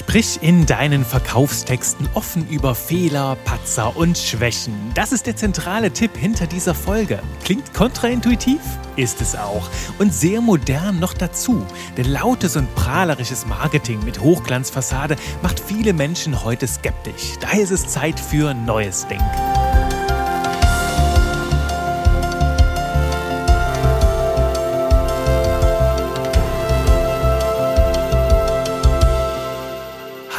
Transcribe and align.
Sprich 0.00 0.38
in 0.40 0.64
deinen 0.64 1.04
Verkaufstexten 1.04 2.08
offen 2.14 2.48
über 2.48 2.74
Fehler, 2.74 3.36
Patzer 3.44 3.94
und 3.98 4.16
Schwächen. 4.16 4.74
Das 4.94 5.12
ist 5.12 5.26
der 5.26 5.36
zentrale 5.36 5.92
Tipp 5.92 6.16
hinter 6.16 6.46
dieser 6.46 6.74
Folge. 6.74 7.20
Klingt 7.44 7.74
kontraintuitiv? 7.74 8.60
Ist 8.96 9.20
es 9.20 9.36
auch. 9.36 9.68
Und 9.98 10.14
sehr 10.14 10.40
modern 10.40 11.00
noch 11.00 11.12
dazu. 11.12 11.66
Denn 11.98 12.10
lautes 12.10 12.56
und 12.56 12.74
prahlerisches 12.74 13.44
Marketing 13.44 14.02
mit 14.02 14.20
Hochglanzfassade 14.20 15.16
macht 15.42 15.60
viele 15.60 15.92
Menschen 15.92 16.44
heute 16.44 16.66
skeptisch. 16.66 17.34
Daher 17.38 17.60
ist 17.60 17.70
es 17.70 17.86
Zeit 17.86 18.18
für 18.18 18.54
neues 18.54 19.06
Denken. 19.06 19.59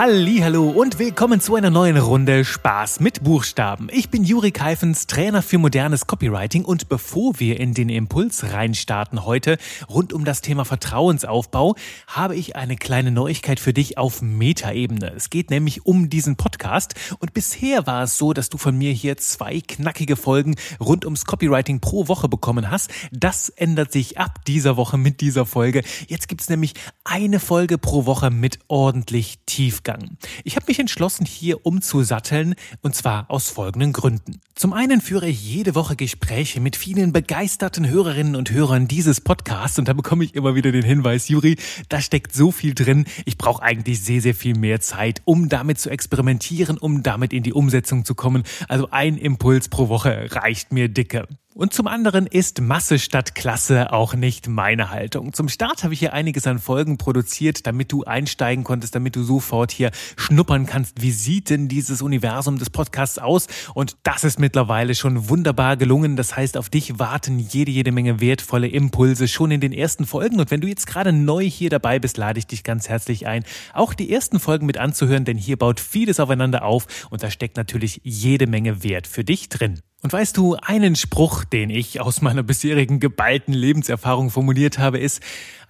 Hallo 0.03 0.67
und 0.67 0.97
willkommen 0.97 1.41
zu 1.41 1.53
einer 1.53 1.69
neuen 1.69 1.95
Runde 1.95 2.43
Spaß 2.43 3.01
mit 3.01 3.23
Buchstaben. 3.23 3.87
Ich 3.91 4.09
bin 4.09 4.23
Juri 4.23 4.49
Keifens, 4.49 5.05
Trainer 5.05 5.43
für 5.43 5.59
modernes 5.59 6.07
Copywriting 6.07 6.65
und 6.65 6.89
bevor 6.89 7.39
wir 7.39 7.59
in 7.59 7.75
den 7.75 7.89
Impuls 7.89 8.51
reinstarten 8.51 9.25
heute 9.27 9.59
rund 9.87 10.11
um 10.11 10.25
das 10.25 10.41
Thema 10.41 10.65
Vertrauensaufbau, 10.65 11.75
habe 12.07 12.35
ich 12.35 12.55
eine 12.55 12.77
kleine 12.77 13.11
Neuigkeit 13.11 13.59
für 13.59 13.73
dich 13.73 13.99
auf 13.99 14.23
Metaebene. 14.23 15.13
Es 15.15 15.29
geht 15.29 15.51
nämlich 15.51 15.85
um 15.85 16.09
diesen 16.09 16.35
Podcast 16.35 16.95
und 17.19 17.35
bisher 17.35 17.85
war 17.85 18.01
es 18.01 18.17
so, 18.17 18.33
dass 18.33 18.49
du 18.49 18.57
von 18.57 18.75
mir 18.75 18.93
hier 18.93 19.17
zwei 19.17 19.61
knackige 19.61 20.15
Folgen 20.15 20.55
rund 20.79 21.05
ums 21.05 21.25
Copywriting 21.25 21.79
pro 21.79 22.07
Woche 22.07 22.27
bekommen 22.27 22.71
hast. 22.71 22.89
Das 23.11 23.49
ändert 23.49 23.91
sich 23.91 24.17
ab 24.17 24.45
dieser 24.45 24.77
Woche 24.77 24.97
mit 24.97 25.21
dieser 25.21 25.45
Folge. 25.45 25.83
Jetzt 26.07 26.27
gibt 26.27 26.41
es 26.41 26.49
nämlich 26.49 26.73
eine 27.03 27.39
Folge 27.39 27.77
pro 27.77 28.07
Woche 28.07 28.31
mit 28.31 28.57
ordentlich 28.67 29.37
Tiefgang. 29.45 29.90
Ausgang. 29.91 30.17
Ich 30.43 30.55
habe 30.55 30.65
mich 30.67 30.79
entschlossen, 30.79 31.25
hier 31.25 31.65
umzusatteln, 31.65 32.55
und 32.81 32.95
zwar 32.95 33.29
aus 33.29 33.49
folgenden 33.49 33.93
Gründen. 33.93 34.41
Zum 34.55 34.73
einen 34.73 35.01
führe 35.01 35.27
ich 35.27 35.43
jede 35.43 35.75
Woche 35.75 35.95
Gespräche 35.95 36.59
mit 36.59 36.75
vielen 36.75 37.13
begeisterten 37.13 37.87
Hörerinnen 37.87 38.35
und 38.35 38.51
Hörern 38.51 38.87
dieses 38.87 39.21
Podcasts 39.21 39.79
und 39.79 39.87
da 39.87 39.93
bekomme 39.93 40.23
ich 40.23 40.35
immer 40.35 40.55
wieder 40.55 40.71
den 40.71 40.83
Hinweis, 40.83 41.29
Juri, 41.29 41.57
da 41.89 42.01
steckt 42.01 42.33
so 42.33 42.51
viel 42.51 42.73
drin, 42.73 43.05
ich 43.25 43.37
brauche 43.37 43.63
eigentlich 43.63 44.01
sehr, 44.03 44.21
sehr 44.21 44.35
viel 44.35 44.55
mehr 44.55 44.81
Zeit, 44.81 45.21
um 45.25 45.49
damit 45.49 45.79
zu 45.79 45.89
experimentieren, 45.89 46.77
um 46.77 47.03
damit 47.03 47.33
in 47.33 47.43
die 47.43 47.53
Umsetzung 47.53 48.05
zu 48.05 48.15
kommen. 48.15 48.43
Also 48.67 48.89
ein 48.91 49.17
Impuls 49.17 49.69
pro 49.69 49.89
Woche 49.89 50.27
reicht 50.31 50.71
mir 50.71 50.89
dicke. 50.89 51.27
Und 51.53 51.73
zum 51.73 51.87
anderen 51.87 52.27
ist 52.27 52.61
Masse 52.61 52.97
statt 52.97 53.35
Klasse 53.35 53.91
auch 53.91 54.13
nicht 54.13 54.47
meine 54.47 54.89
Haltung. 54.89 55.33
Zum 55.33 55.49
Start 55.49 55.83
habe 55.83 55.93
ich 55.93 55.99
hier 55.99 56.13
einiges 56.13 56.47
an 56.47 56.59
Folgen 56.59 56.97
produziert, 56.97 57.67
damit 57.67 57.91
du 57.91 58.05
einsteigen 58.05 58.63
konntest, 58.63 58.95
damit 58.95 59.17
du 59.17 59.23
sofort 59.23 59.71
hier 59.71 59.91
schnuppern 60.15 60.65
kannst, 60.65 61.01
wie 61.01 61.11
sieht 61.11 61.49
denn 61.49 61.67
dieses 61.67 62.01
Universum 62.01 62.57
des 62.57 62.69
Podcasts 62.69 63.19
aus? 63.19 63.47
Und 63.73 63.97
das 64.03 64.23
ist 64.23 64.39
mittlerweile 64.39 64.95
schon 64.95 65.27
wunderbar 65.27 65.75
gelungen. 65.75 66.15
Das 66.15 66.37
heißt, 66.37 66.55
auf 66.55 66.69
dich 66.69 66.99
warten 66.99 67.37
jede, 67.37 67.71
jede 67.71 67.91
Menge 67.91 68.21
wertvolle 68.21 68.69
Impulse 68.69 69.27
schon 69.27 69.51
in 69.51 69.59
den 69.59 69.73
ersten 69.73 70.05
Folgen. 70.05 70.39
Und 70.39 70.51
wenn 70.51 70.61
du 70.61 70.69
jetzt 70.69 70.87
gerade 70.87 71.11
neu 71.11 71.43
hier 71.43 71.69
dabei 71.69 71.99
bist, 71.99 72.15
lade 72.15 72.39
ich 72.39 72.47
dich 72.47 72.63
ganz 72.63 72.87
herzlich 72.87 73.27
ein, 73.27 73.43
auch 73.73 73.93
die 73.93 74.09
ersten 74.09 74.39
Folgen 74.39 74.65
mit 74.65 74.77
anzuhören, 74.77 75.25
denn 75.25 75.37
hier 75.37 75.57
baut 75.57 75.81
vieles 75.81 76.21
aufeinander 76.21 76.63
auf 76.63 76.87
und 77.09 77.23
da 77.23 77.29
steckt 77.29 77.57
natürlich 77.57 77.99
jede 78.05 78.47
Menge 78.47 78.83
Wert 78.83 79.05
für 79.05 79.25
dich 79.25 79.49
drin. 79.49 79.81
Und 80.03 80.13
weißt 80.13 80.35
du, 80.35 80.55
einen 80.55 80.95
Spruch, 80.95 81.43
den 81.43 81.69
ich 81.69 82.01
aus 82.01 82.21
meiner 82.21 82.41
bisherigen 82.41 82.99
geballten 82.99 83.53
Lebenserfahrung 83.53 84.31
formuliert 84.31 84.79
habe, 84.79 84.97
ist, 84.97 85.21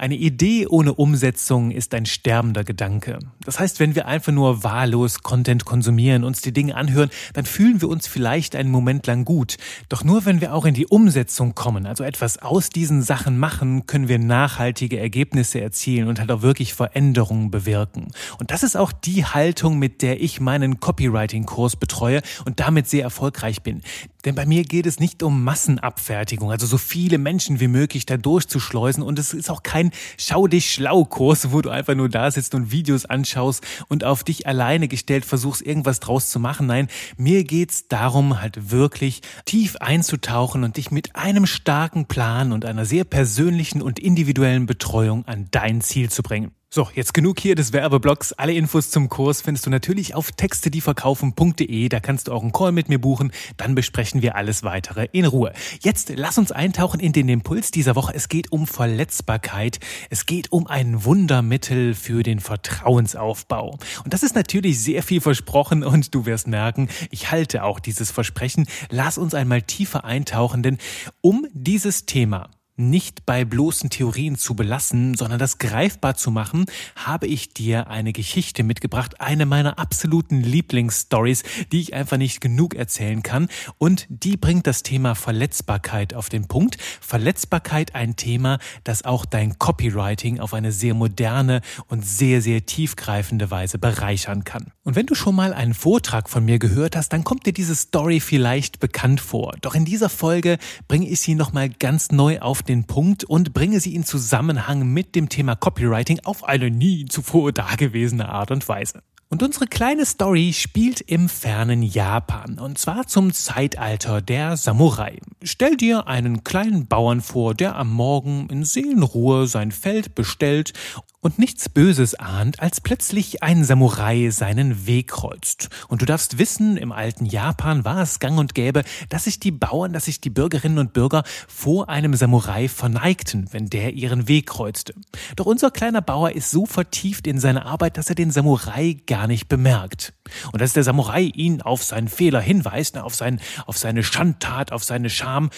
eine 0.01 0.15
Idee 0.15 0.65
ohne 0.65 0.95
Umsetzung 0.95 1.69
ist 1.69 1.93
ein 1.93 2.07
sterbender 2.07 2.63
Gedanke. 2.63 3.19
Das 3.45 3.59
heißt, 3.59 3.79
wenn 3.79 3.93
wir 3.93 4.07
einfach 4.07 4.31
nur 4.31 4.63
wahllos 4.63 5.21
Content 5.21 5.63
konsumieren, 5.63 6.23
uns 6.23 6.41
die 6.41 6.51
Dinge 6.51 6.75
anhören, 6.75 7.11
dann 7.33 7.45
fühlen 7.45 7.81
wir 7.81 7.89
uns 7.89 8.07
vielleicht 8.07 8.55
einen 8.55 8.71
Moment 8.71 9.05
lang 9.05 9.25
gut. 9.25 9.57
Doch 9.89 10.03
nur 10.03 10.25
wenn 10.25 10.41
wir 10.41 10.55
auch 10.55 10.65
in 10.65 10.73
die 10.73 10.87
Umsetzung 10.87 11.53
kommen, 11.53 11.85
also 11.85 12.03
etwas 12.03 12.39
aus 12.39 12.69
diesen 12.69 13.03
Sachen 13.03 13.37
machen, 13.37 13.85
können 13.85 14.07
wir 14.07 14.17
nachhaltige 14.17 14.99
Ergebnisse 14.99 15.61
erzielen 15.61 16.07
und 16.07 16.19
halt 16.19 16.31
auch 16.31 16.41
wirklich 16.41 16.73
Veränderungen 16.73 17.51
bewirken. 17.51 18.07
Und 18.39 18.49
das 18.49 18.63
ist 18.63 18.75
auch 18.75 18.91
die 18.91 19.25
Haltung, 19.25 19.77
mit 19.77 20.01
der 20.01 20.19
ich 20.19 20.39
meinen 20.39 20.79
Copywriting-Kurs 20.79 21.75
betreue 21.75 22.21
und 22.45 22.59
damit 22.59 22.87
sehr 22.87 23.03
erfolgreich 23.03 23.61
bin. 23.61 23.83
Denn 24.25 24.35
bei 24.35 24.45
mir 24.45 24.63
geht 24.63 24.85
es 24.85 24.99
nicht 24.99 25.23
um 25.23 25.43
Massenabfertigung, 25.43 26.51
also 26.51 26.65
so 26.65 26.77
viele 26.77 27.17
Menschen 27.17 27.59
wie 27.59 27.67
möglich 27.67 28.05
da 28.05 28.17
durchzuschleusen. 28.17 29.03
Und 29.03 29.19
es 29.19 29.33
ist 29.33 29.49
auch 29.49 29.63
kein 29.63 29.91
Schau 30.17 30.47
dich 30.47 30.71
schlau 30.71 31.05
Kurs, 31.05 31.51
wo 31.51 31.61
du 31.61 31.69
einfach 31.69 31.95
nur 31.95 32.09
da 32.09 32.29
sitzt 32.29 32.53
und 32.55 32.71
Videos 32.71 33.05
anschaust 33.05 33.63
und 33.87 34.03
auf 34.03 34.23
dich 34.23 34.47
alleine 34.47 34.87
gestellt 34.87 35.25
versuchst, 35.25 35.61
irgendwas 35.61 35.99
draus 35.99 36.29
zu 36.29 36.39
machen. 36.39 36.67
Nein, 36.67 36.87
mir 37.17 37.43
geht's 37.43 37.87
darum, 37.87 38.41
halt 38.41 38.71
wirklich 38.71 39.21
tief 39.45 39.75
einzutauchen 39.77 40.63
und 40.63 40.77
dich 40.77 40.91
mit 40.91 41.15
einem 41.15 41.45
starken 41.45 42.05
Plan 42.05 42.51
und 42.51 42.65
einer 42.65 42.85
sehr 42.85 43.03
persönlichen 43.03 43.81
und 43.81 43.99
individuellen 43.99 44.65
Betreuung 44.65 45.25
an 45.25 45.47
dein 45.51 45.81
Ziel 45.81 46.09
zu 46.09 46.23
bringen. 46.23 46.51
So, 46.73 46.87
jetzt 46.95 47.13
genug 47.13 47.37
hier 47.37 47.55
des 47.55 47.73
Werbeblocks. 47.73 48.31
Alle 48.31 48.53
Infos 48.53 48.91
zum 48.91 49.09
Kurs 49.09 49.41
findest 49.41 49.65
du 49.65 49.69
natürlich 49.69 50.15
auf 50.15 50.31
textedieverkaufen.de. 50.31 51.89
Da 51.89 51.99
kannst 51.99 52.29
du 52.29 52.31
auch 52.31 52.43
einen 52.43 52.53
Call 52.53 52.71
mit 52.71 52.87
mir 52.87 52.97
buchen. 52.97 53.33
Dann 53.57 53.75
besprechen 53.75 54.21
wir 54.21 54.37
alles 54.37 54.63
weitere 54.63 55.09
in 55.11 55.25
Ruhe. 55.25 55.51
Jetzt 55.81 56.13
lass 56.15 56.37
uns 56.37 56.53
eintauchen 56.53 57.01
in 57.01 57.11
den 57.11 57.27
Impuls 57.27 57.71
dieser 57.71 57.97
Woche. 57.97 58.13
Es 58.15 58.29
geht 58.29 58.53
um 58.53 58.67
Verletzbarkeit. 58.67 59.81
Es 60.09 60.25
geht 60.25 60.53
um 60.53 60.65
ein 60.65 61.03
Wundermittel 61.03 61.93
für 61.93 62.23
den 62.23 62.39
Vertrauensaufbau. 62.39 63.77
Und 64.05 64.13
das 64.13 64.23
ist 64.23 64.35
natürlich 64.35 64.79
sehr 64.79 65.03
viel 65.03 65.19
versprochen 65.19 65.83
und 65.83 66.15
du 66.15 66.25
wirst 66.25 66.47
merken, 66.47 66.87
ich 67.09 67.31
halte 67.31 67.65
auch 67.65 67.81
dieses 67.81 68.11
Versprechen. 68.11 68.65
Lass 68.89 69.17
uns 69.17 69.33
einmal 69.33 69.61
tiefer 69.61 70.05
eintauchen, 70.05 70.63
denn 70.63 70.77
um 71.19 71.47
dieses 71.51 72.05
Thema 72.05 72.49
nicht 72.89 73.25
bei 73.25 73.45
bloßen 73.45 73.89
Theorien 73.89 74.37
zu 74.37 74.55
belassen, 74.55 75.15
sondern 75.15 75.39
das 75.39 75.57
greifbar 75.57 76.15
zu 76.15 76.31
machen, 76.31 76.65
habe 76.95 77.27
ich 77.27 77.53
dir 77.53 77.87
eine 77.87 78.13
Geschichte 78.13 78.63
mitgebracht, 78.63 79.21
eine 79.21 79.45
meiner 79.45 79.79
absoluten 79.79 80.41
Lieblingsstories, 80.41 81.43
die 81.71 81.81
ich 81.81 81.93
einfach 81.93 82.17
nicht 82.17 82.41
genug 82.41 82.75
erzählen 82.75 83.23
kann 83.23 83.47
und 83.77 84.07
die 84.09 84.37
bringt 84.37 84.67
das 84.67 84.83
Thema 84.83 85.15
Verletzbarkeit 85.15 86.13
auf 86.13 86.29
den 86.29 86.47
Punkt. 86.47 86.77
Verletzbarkeit 86.99 87.95
ein 87.95 88.15
Thema, 88.15 88.59
das 88.83 89.05
auch 89.05 89.25
dein 89.25 89.59
Copywriting 89.59 90.39
auf 90.39 90.53
eine 90.53 90.71
sehr 90.71 90.93
moderne 90.93 91.61
und 91.87 92.05
sehr 92.05 92.41
sehr 92.41 92.65
tiefgreifende 92.65 93.51
Weise 93.51 93.77
bereichern 93.77 94.43
kann. 94.43 94.71
Und 94.83 94.95
wenn 94.95 95.05
du 95.05 95.15
schon 95.15 95.35
mal 95.35 95.53
einen 95.53 95.73
Vortrag 95.73 96.29
von 96.29 96.45
mir 96.45 96.57
gehört 96.57 96.95
hast, 96.95 97.09
dann 97.13 97.23
kommt 97.23 97.45
dir 97.45 97.53
diese 97.53 97.75
Story 97.75 98.19
vielleicht 98.19 98.79
bekannt 98.79 99.21
vor. 99.21 99.53
Doch 99.61 99.75
in 99.75 99.85
dieser 99.85 100.09
Folge 100.09 100.57
bringe 100.87 101.07
ich 101.07 101.19
sie 101.19 101.35
nochmal 101.35 101.69
ganz 101.69 102.11
neu 102.11 102.39
auf 102.39 102.63
den 102.63 102.70
den 102.71 102.85
Punkt 102.85 103.25
und 103.25 103.53
bringe 103.53 103.81
sie 103.81 103.93
in 103.93 104.05
Zusammenhang 104.05 104.87
mit 104.87 105.13
dem 105.13 105.27
Thema 105.27 105.55
Copywriting 105.55 106.21
auf 106.23 106.45
eine 106.45 106.71
nie 106.71 107.03
zuvor 107.05 107.51
dagewesene 107.51 108.29
Art 108.29 108.49
und 108.49 108.67
Weise. 108.69 109.03
Und 109.27 109.43
unsere 109.43 109.67
kleine 109.67 110.05
Story 110.05 110.53
spielt 110.53 111.01
im 111.01 111.29
fernen 111.29 111.83
Japan, 111.83 112.59
und 112.59 112.77
zwar 112.77 113.07
zum 113.07 113.33
Zeitalter 113.33 114.21
der 114.21 114.57
Samurai. 114.57 115.19
Stell 115.41 115.77
dir 115.77 116.07
einen 116.07 116.43
kleinen 116.43 116.87
Bauern 116.87 117.21
vor, 117.21 117.55
der 117.55 117.75
am 117.75 117.91
Morgen 117.91 118.47
in 118.49 118.63
Seelenruhe 118.63 119.47
sein 119.47 119.71
Feld 119.71 120.15
bestellt 120.15 120.73
und 121.21 121.37
nichts 121.37 121.69
Böses 121.69 122.15
ahnt, 122.15 122.59
als 122.59 122.81
plötzlich 122.81 123.43
ein 123.43 123.63
Samurai 123.63 124.29
seinen 124.31 124.87
Weg 124.87 125.09
kreuzt. 125.09 125.69
Und 125.87 126.01
du 126.01 126.05
darfst 126.05 126.39
wissen, 126.39 126.77
im 126.77 126.91
alten 126.91 127.25
Japan 127.25 127.85
war 127.85 128.01
es 128.01 128.19
gang 128.19 128.39
und 128.39 128.55
gäbe, 128.55 128.83
dass 129.09 129.25
sich 129.25 129.39
die 129.39 129.51
Bauern, 129.51 129.93
dass 129.93 130.05
sich 130.05 130.19
die 130.19 130.31
Bürgerinnen 130.31 130.79
und 130.79 130.93
Bürger 130.93 131.23
vor 131.47 131.89
einem 131.89 132.15
Samurai 132.15 132.67
verneigten, 132.67 133.47
wenn 133.51 133.69
der 133.69 133.93
ihren 133.93 134.27
Weg 134.27 134.47
kreuzte. 134.47 134.95
Doch 135.35 135.45
unser 135.45 135.69
kleiner 135.69 136.01
Bauer 136.01 136.31
ist 136.31 136.49
so 136.49 136.65
vertieft 136.65 137.27
in 137.27 137.39
seine 137.39 137.65
Arbeit, 137.65 137.97
dass 137.97 138.09
er 138.09 138.15
den 138.15 138.31
Samurai 138.31 138.97
gar 139.05 139.27
nicht 139.27 139.47
bemerkt. 139.47 140.13
Und 140.51 140.61
als 140.61 140.73
der 140.73 140.83
Samurai 140.83 141.21
ihn 141.21 141.61
auf 141.61 141.83
seinen 141.83 142.07
Fehler 142.07 142.41
hinweist, 142.41 142.97
auf, 142.97 143.13
sein, 143.13 143.39
auf 143.67 143.77
seine 143.77 144.03
Schandtat, 144.03 144.71
auf 144.71 144.83
seine 144.83 145.09
Scham, 145.09 145.51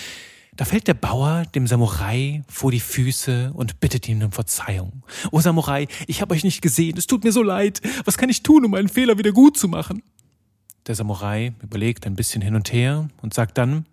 da 0.55 0.65
fällt 0.65 0.87
der 0.87 0.93
Bauer 0.93 1.43
dem 1.55 1.67
Samurai 1.67 2.43
vor 2.47 2.71
die 2.71 2.79
Füße 2.79 3.51
und 3.53 3.79
bittet 3.79 4.07
ihn 4.07 4.23
um 4.23 4.31
Verzeihung. 4.31 5.03
O 5.31 5.39
Samurai, 5.39 5.87
ich 6.07 6.21
habe 6.21 6.33
euch 6.33 6.43
nicht 6.43 6.61
gesehen, 6.61 6.97
es 6.97 7.07
tut 7.07 7.23
mir 7.23 7.31
so 7.31 7.41
leid. 7.41 7.81
Was 8.05 8.17
kann 8.17 8.29
ich 8.29 8.43
tun, 8.43 8.65
um 8.65 8.71
meinen 8.71 8.89
Fehler 8.89 9.17
wieder 9.17 9.31
gut 9.31 9.57
zu 9.57 9.67
machen? 9.67 10.03
Der 10.87 10.95
Samurai 10.95 11.53
überlegt 11.61 12.05
ein 12.05 12.15
bisschen 12.15 12.41
hin 12.41 12.55
und 12.55 12.71
her 12.71 13.07
und 13.21 13.33
sagt 13.33 13.57
dann, 13.57 13.85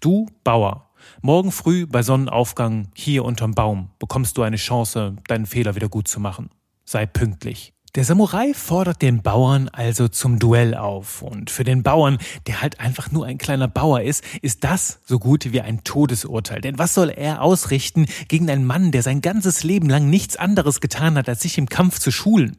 du 0.00 0.26
Bauer, 0.44 0.90
morgen 1.20 1.50
früh 1.50 1.86
bei 1.86 2.02
Sonnenaufgang 2.02 2.88
hier 2.94 3.24
unterm 3.24 3.52
Baum 3.52 3.90
bekommst 3.98 4.36
du 4.36 4.42
eine 4.42 4.56
Chance, 4.56 5.16
deinen 5.26 5.46
Fehler 5.46 5.74
wieder 5.74 5.88
gut 5.88 6.06
zu 6.06 6.20
machen. 6.20 6.50
Sei 6.84 7.06
pünktlich. 7.06 7.73
Der 7.94 8.04
Samurai 8.04 8.54
fordert 8.54 9.02
den 9.02 9.22
Bauern 9.22 9.68
also 9.68 10.08
zum 10.08 10.40
Duell 10.40 10.74
auf. 10.74 11.22
Und 11.22 11.48
für 11.48 11.62
den 11.62 11.84
Bauern, 11.84 12.18
der 12.48 12.60
halt 12.60 12.80
einfach 12.80 13.12
nur 13.12 13.24
ein 13.24 13.38
kleiner 13.38 13.68
Bauer 13.68 14.00
ist, 14.00 14.24
ist 14.42 14.64
das 14.64 14.98
so 15.04 15.20
gut 15.20 15.52
wie 15.52 15.60
ein 15.60 15.84
Todesurteil. 15.84 16.60
Denn 16.60 16.76
was 16.76 16.92
soll 16.92 17.10
er 17.10 17.40
ausrichten 17.40 18.06
gegen 18.26 18.50
einen 18.50 18.64
Mann, 18.64 18.90
der 18.90 19.04
sein 19.04 19.20
ganzes 19.20 19.62
Leben 19.62 19.88
lang 19.88 20.10
nichts 20.10 20.36
anderes 20.36 20.80
getan 20.80 21.16
hat, 21.16 21.28
als 21.28 21.42
sich 21.42 21.56
im 21.56 21.68
Kampf 21.68 22.00
zu 22.00 22.10
schulen? 22.10 22.56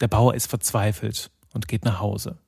Der 0.00 0.08
Bauer 0.08 0.34
ist 0.34 0.46
verzweifelt 0.46 1.30
und 1.52 1.68
geht 1.68 1.84
nach 1.84 2.00
Hause. 2.00 2.38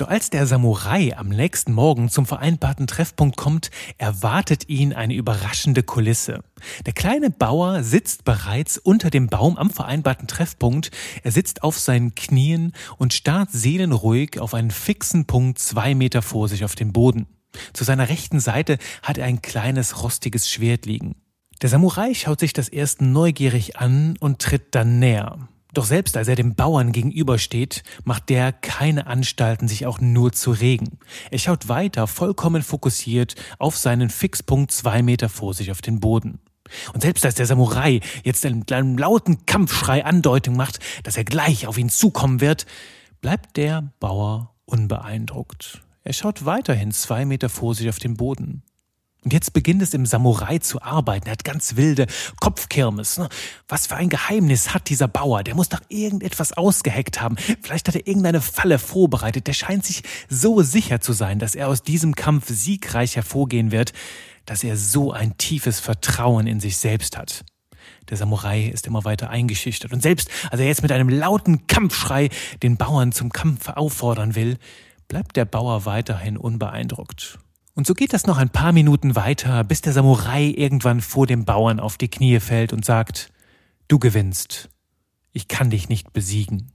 Doch 0.00 0.08
als 0.08 0.30
der 0.30 0.46
Samurai 0.46 1.14
am 1.14 1.28
nächsten 1.28 1.74
Morgen 1.74 2.08
zum 2.08 2.24
vereinbarten 2.24 2.86
Treffpunkt 2.86 3.36
kommt, 3.36 3.70
erwartet 3.98 4.66
ihn 4.70 4.94
eine 4.94 5.12
überraschende 5.12 5.82
Kulisse. 5.82 6.42
Der 6.86 6.94
kleine 6.94 7.28
Bauer 7.28 7.82
sitzt 7.82 8.24
bereits 8.24 8.78
unter 8.78 9.10
dem 9.10 9.26
Baum 9.26 9.58
am 9.58 9.68
vereinbarten 9.68 10.26
Treffpunkt. 10.26 10.90
Er 11.22 11.32
sitzt 11.32 11.62
auf 11.62 11.78
seinen 11.78 12.14
Knien 12.14 12.72
und 12.96 13.12
starrt 13.12 13.50
seelenruhig 13.52 14.40
auf 14.40 14.54
einen 14.54 14.70
fixen 14.70 15.26
Punkt 15.26 15.58
zwei 15.58 15.94
Meter 15.94 16.22
vor 16.22 16.48
sich 16.48 16.64
auf 16.64 16.74
dem 16.74 16.94
Boden. 16.94 17.26
Zu 17.74 17.84
seiner 17.84 18.08
rechten 18.08 18.40
Seite 18.40 18.78
hat 19.02 19.18
er 19.18 19.26
ein 19.26 19.42
kleines 19.42 20.02
rostiges 20.02 20.50
Schwert 20.50 20.86
liegen. 20.86 21.16
Der 21.60 21.68
Samurai 21.68 22.14
schaut 22.14 22.40
sich 22.40 22.54
das 22.54 22.70
erst 22.70 23.02
neugierig 23.02 23.76
an 23.76 24.16
und 24.18 24.38
tritt 24.38 24.74
dann 24.74 24.98
näher. 24.98 25.49
Doch 25.74 25.84
selbst 25.84 26.16
als 26.16 26.28
er 26.28 26.36
dem 26.36 26.54
Bauern 26.54 26.92
gegenübersteht, 26.92 27.82
macht 28.04 28.28
der 28.28 28.52
keine 28.52 29.06
Anstalten, 29.06 29.68
sich 29.68 29.86
auch 29.86 30.00
nur 30.00 30.32
zu 30.32 30.50
regen. 30.50 30.98
Er 31.30 31.38
schaut 31.38 31.68
weiter, 31.68 32.06
vollkommen 32.06 32.62
fokussiert, 32.62 33.34
auf 33.58 33.76
seinen 33.76 34.10
Fixpunkt 34.10 34.72
zwei 34.72 35.02
Meter 35.02 35.28
vor 35.28 35.54
sich 35.54 35.70
auf 35.70 35.82
den 35.82 36.00
Boden. 36.00 36.40
Und 36.92 37.02
selbst 37.02 37.24
als 37.24 37.34
der 37.34 37.46
Samurai 37.46 38.00
jetzt 38.22 38.44
einen 38.46 38.66
kleinen 38.66 38.96
lauten 38.96 39.46
Kampfschrei 39.46 40.04
Andeutung 40.04 40.56
macht, 40.56 40.78
dass 41.02 41.16
er 41.16 41.24
gleich 41.24 41.66
auf 41.66 41.78
ihn 41.78 41.88
zukommen 41.88 42.40
wird, 42.40 42.66
bleibt 43.20 43.56
der 43.56 43.92
Bauer 44.00 44.54
unbeeindruckt. 44.64 45.82
Er 46.04 46.12
schaut 46.12 46.44
weiterhin 46.44 46.92
zwei 46.92 47.24
Meter 47.24 47.48
vor 47.48 47.74
sich 47.74 47.88
auf 47.88 47.98
den 47.98 48.16
Boden. 48.16 48.62
Und 49.22 49.34
jetzt 49.34 49.52
beginnt 49.52 49.82
es 49.82 49.92
im 49.92 50.06
Samurai 50.06 50.58
zu 50.58 50.80
arbeiten. 50.80 51.26
Er 51.26 51.32
hat 51.32 51.44
ganz 51.44 51.76
wilde 51.76 52.06
Kopfkirmes. 52.40 53.18
Ne? 53.18 53.28
Was 53.68 53.86
für 53.86 53.96
ein 53.96 54.08
Geheimnis 54.08 54.72
hat 54.72 54.88
dieser 54.88 55.08
Bauer? 55.08 55.42
Der 55.44 55.54
muss 55.54 55.68
doch 55.68 55.82
irgendetwas 55.88 56.54
ausgeheckt 56.54 57.20
haben. 57.20 57.36
Vielleicht 57.60 57.86
hat 57.88 57.96
er 57.96 58.06
irgendeine 58.06 58.40
Falle 58.40 58.78
vorbereitet. 58.78 59.46
Der 59.46 59.52
scheint 59.52 59.84
sich 59.84 60.02
so 60.30 60.62
sicher 60.62 61.00
zu 61.00 61.12
sein, 61.12 61.38
dass 61.38 61.54
er 61.54 61.68
aus 61.68 61.82
diesem 61.82 62.14
Kampf 62.14 62.48
siegreich 62.48 63.16
hervorgehen 63.16 63.72
wird, 63.72 63.92
dass 64.46 64.64
er 64.64 64.78
so 64.78 65.12
ein 65.12 65.36
tiefes 65.36 65.80
Vertrauen 65.80 66.46
in 66.46 66.58
sich 66.58 66.78
selbst 66.78 67.18
hat. 67.18 67.44
Der 68.08 68.16
Samurai 68.16 68.64
ist 68.64 68.86
immer 68.86 69.04
weiter 69.04 69.28
eingeschüchtert. 69.28 69.92
Und 69.92 70.02
selbst 70.02 70.30
als 70.50 70.60
er 70.60 70.66
jetzt 70.66 70.82
mit 70.82 70.92
einem 70.92 71.10
lauten 71.10 71.66
Kampfschrei 71.66 72.30
den 72.62 72.78
Bauern 72.78 73.12
zum 73.12 73.30
Kampf 73.30 73.68
auffordern 73.68 74.34
will, 74.34 74.56
bleibt 75.08 75.36
der 75.36 75.44
Bauer 75.44 75.84
weiterhin 75.84 76.38
unbeeindruckt. 76.38 77.38
Und 77.74 77.86
so 77.86 77.94
geht 77.94 78.12
das 78.12 78.26
noch 78.26 78.38
ein 78.38 78.50
paar 78.50 78.72
Minuten 78.72 79.16
weiter, 79.16 79.64
bis 79.64 79.80
der 79.80 79.92
Samurai 79.92 80.44
irgendwann 80.44 81.00
vor 81.00 81.26
dem 81.26 81.44
Bauern 81.44 81.80
auf 81.80 81.96
die 81.96 82.08
Knie 82.08 82.40
fällt 82.40 82.72
und 82.72 82.84
sagt, 82.84 83.32
du 83.88 83.98
gewinnst. 83.98 84.68
Ich 85.32 85.48
kann 85.48 85.70
dich 85.70 85.88
nicht 85.88 86.12
besiegen. 86.12 86.72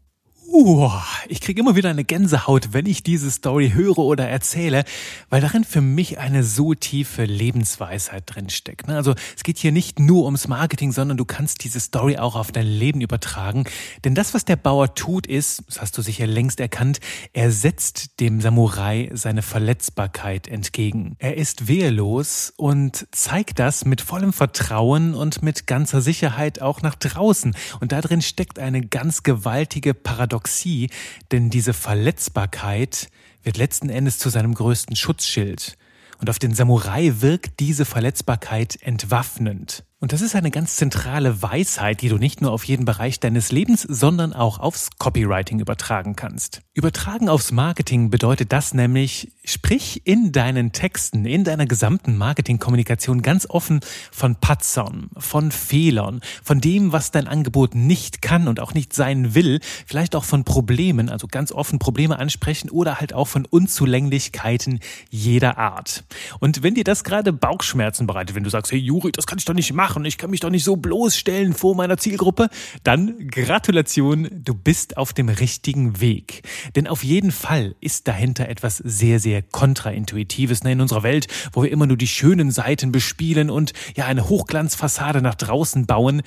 Uh, 0.57 0.89
ich 1.27 1.41
kriege 1.41 1.59
immer 1.59 1.75
wieder 1.75 1.89
eine 1.89 2.05
Gänsehaut, 2.05 2.69
wenn 2.71 2.85
ich 2.85 3.03
diese 3.03 3.29
Story 3.29 3.71
höre 3.71 3.97
oder 3.97 4.29
erzähle, 4.29 4.85
weil 5.29 5.41
darin 5.41 5.65
für 5.65 5.81
mich 5.81 6.17
eine 6.17 6.45
so 6.45 6.73
tiefe 6.73 7.25
Lebensweisheit 7.25 8.23
drinsteckt. 8.25 8.87
Ne? 8.87 8.95
Also 8.95 9.15
es 9.35 9.43
geht 9.43 9.57
hier 9.57 9.73
nicht 9.73 9.99
nur 9.99 10.23
ums 10.23 10.47
Marketing, 10.47 10.93
sondern 10.93 11.17
du 11.17 11.25
kannst 11.25 11.65
diese 11.65 11.81
Story 11.81 12.17
auch 12.19 12.37
auf 12.37 12.53
dein 12.53 12.67
Leben 12.67 13.01
übertragen. 13.01 13.65
Denn 14.05 14.15
das, 14.15 14.33
was 14.33 14.45
der 14.45 14.55
Bauer 14.55 14.95
tut, 14.95 15.27
ist, 15.27 15.61
das 15.67 15.81
hast 15.81 15.97
du 15.97 16.01
sicher 16.01 16.25
längst 16.25 16.61
erkannt, 16.61 17.01
er 17.33 17.51
setzt 17.51 18.21
dem 18.21 18.39
Samurai 18.39 19.09
seine 19.13 19.41
Verletzbarkeit 19.41 20.47
entgegen. 20.47 21.17
Er 21.19 21.35
ist 21.35 21.67
wehrlos 21.67 22.53
und 22.55 23.07
zeigt 23.11 23.59
das 23.59 23.83
mit 23.83 23.99
vollem 23.99 24.31
Vertrauen 24.31 25.15
und 25.15 25.43
mit 25.43 25.67
ganzer 25.67 25.99
Sicherheit 25.99 26.61
auch 26.61 26.81
nach 26.81 26.95
draußen. 26.95 27.57
Und 27.81 27.91
da 27.91 27.99
drin 27.99 28.21
steckt 28.21 28.57
eine 28.57 28.85
ganz 28.85 29.23
gewaltige 29.23 29.93
Paradox 29.93 30.44
Paradoxie, 30.45 30.89
denn 31.31 31.49
diese 31.49 31.73
Verletzbarkeit 31.73 33.09
wird 33.43 33.57
letzten 33.57 33.89
Endes 33.89 34.19
zu 34.19 34.29
seinem 34.29 34.53
größten 34.53 34.95
Schutzschild. 34.95 35.75
Und 36.19 36.29
auf 36.29 36.39
den 36.39 36.53
Samurai 36.53 37.13
wirkt 37.19 37.59
diese 37.59 37.83
Verletzbarkeit 37.83 38.77
entwaffnend. 38.81 39.83
Und 39.99 40.13
das 40.13 40.21
ist 40.21 40.35
eine 40.35 40.51
ganz 40.51 40.75
zentrale 40.75 41.41
Weisheit, 41.41 42.01
die 42.01 42.09
du 42.09 42.17
nicht 42.17 42.41
nur 42.41 42.51
auf 42.51 42.63
jeden 42.63 42.85
Bereich 42.85 43.19
deines 43.19 43.51
Lebens, 43.51 43.81
sondern 43.81 44.33
auch 44.33 44.59
aufs 44.59 44.91
Copywriting 44.99 45.59
übertragen 45.59 46.15
kannst. 46.15 46.61
Übertragen 46.73 47.27
aufs 47.27 47.51
Marketing 47.51 48.11
bedeutet 48.11 48.53
das 48.53 48.73
nämlich, 48.73 49.31
sprich 49.45 50.01
in 50.05 50.31
deinen 50.31 50.71
Texten, 50.71 51.25
in 51.25 51.43
deiner 51.43 51.65
gesamten 51.65 52.17
Marketingkommunikation 52.17 53.21
ganz 53.21 53.47
offen 53.49 53.79
von 54.11 54.35
Patzern, 54.35 55.09
von 55.17 55.51
Fehlern, 55.51 56.21
von 56.43 56.61
dem, 56.61 56.91
was 56.91 57.11
dein 57.11 57.27
Angebot 57.27 57.75
nicht 57.75 58.21
kann 58.21 58.47
und 58.47 58.59
auch 58.59 58.73
nicht 58.73 58.93
sein 58.93 59.35
will, 59.35 59.59
vielleicht 59.85 60.15
auch 60.15 60.23
von 60.23 60.43
Problemen, 60.43 61.09
also 61.09 61.27
ganz 61.27 61.51
offen 61.51 61.79
Probleme 61.79 62.19
ansprechen 62.19 62.69
oder 62.69 62.99
halt 62.99 63.13
auch 63.13 63.27
von 63.27 63.45
Unzulänglichkeiten 63.45 64.79
jeder 65.09 65.57
Art. 65.57 66.03
Und 66.39 66.63
wenn 66.63 66.75
dir 66.75 66.83
das 66.83 67.03
gerade 67.03 67.31
Bauchschmerzen 67.31 68.07
bereitet, 68.07 68.35
wenn 68.35 68.43
du 68.43 68.49
sagst, 68.49 68.71
hey 68.71 68.79
Juri, 68.79 69.11
das 69.11 69.27
kann 69.27 69.37
ich 69.37 69.45
doch 69.45 69.53
nicht 69.53 69.73
machen. 69.73 70.05
Ich 70.05 70.17
kann 70.17 70.29
mich 70.29 70.39
doch 70.39 70.49
nicht 70.49 70.63
so 70.63 70.75
bloßstellen 70.75 71.53
vor 71.53 71.75
meiner 71.75 71.97
Zielgruppe. 71.97 72.49
Dann 72.83 73.27
Gratulation, 73.27 74.29
du 74.31 74.53
bist 74.53 74.97
auf 74.97 75.13
dem 75.13 75.29
richtigen 75.29 76.01
Weg. 76.01 76.43
Denn 76.75 76.87
auf 76.87 77.03
jeden 77.03 77.31
Fall 77.31 77.75
ist 77.81 78.07
dahinter 78.07 78.49
etwas 78.49 78.77
sehr, 78.77 79.19
sehr 79.19 79.34
kontraintuitives 79.41 80.61
in 80.61 80.81
unserer 80.81 81.03
Welt, 81.03 81.27
wo 81.53 81.63
wir 81.63 81.71
immer 81.71 81.85
nur 81.85 81.97
die 81.97 82.07
schönen 82.07 82.51
Seiten 82.51 82.91
bespielen 82.91 83.49
und 83.49 83.73
ja 83.95 84.05
eine 84.05 84.29
Hochglanzfassade 84.29 85.21
nach 85.21 85.35
draußen 85.35 85.85
bauen, 85.85 86.21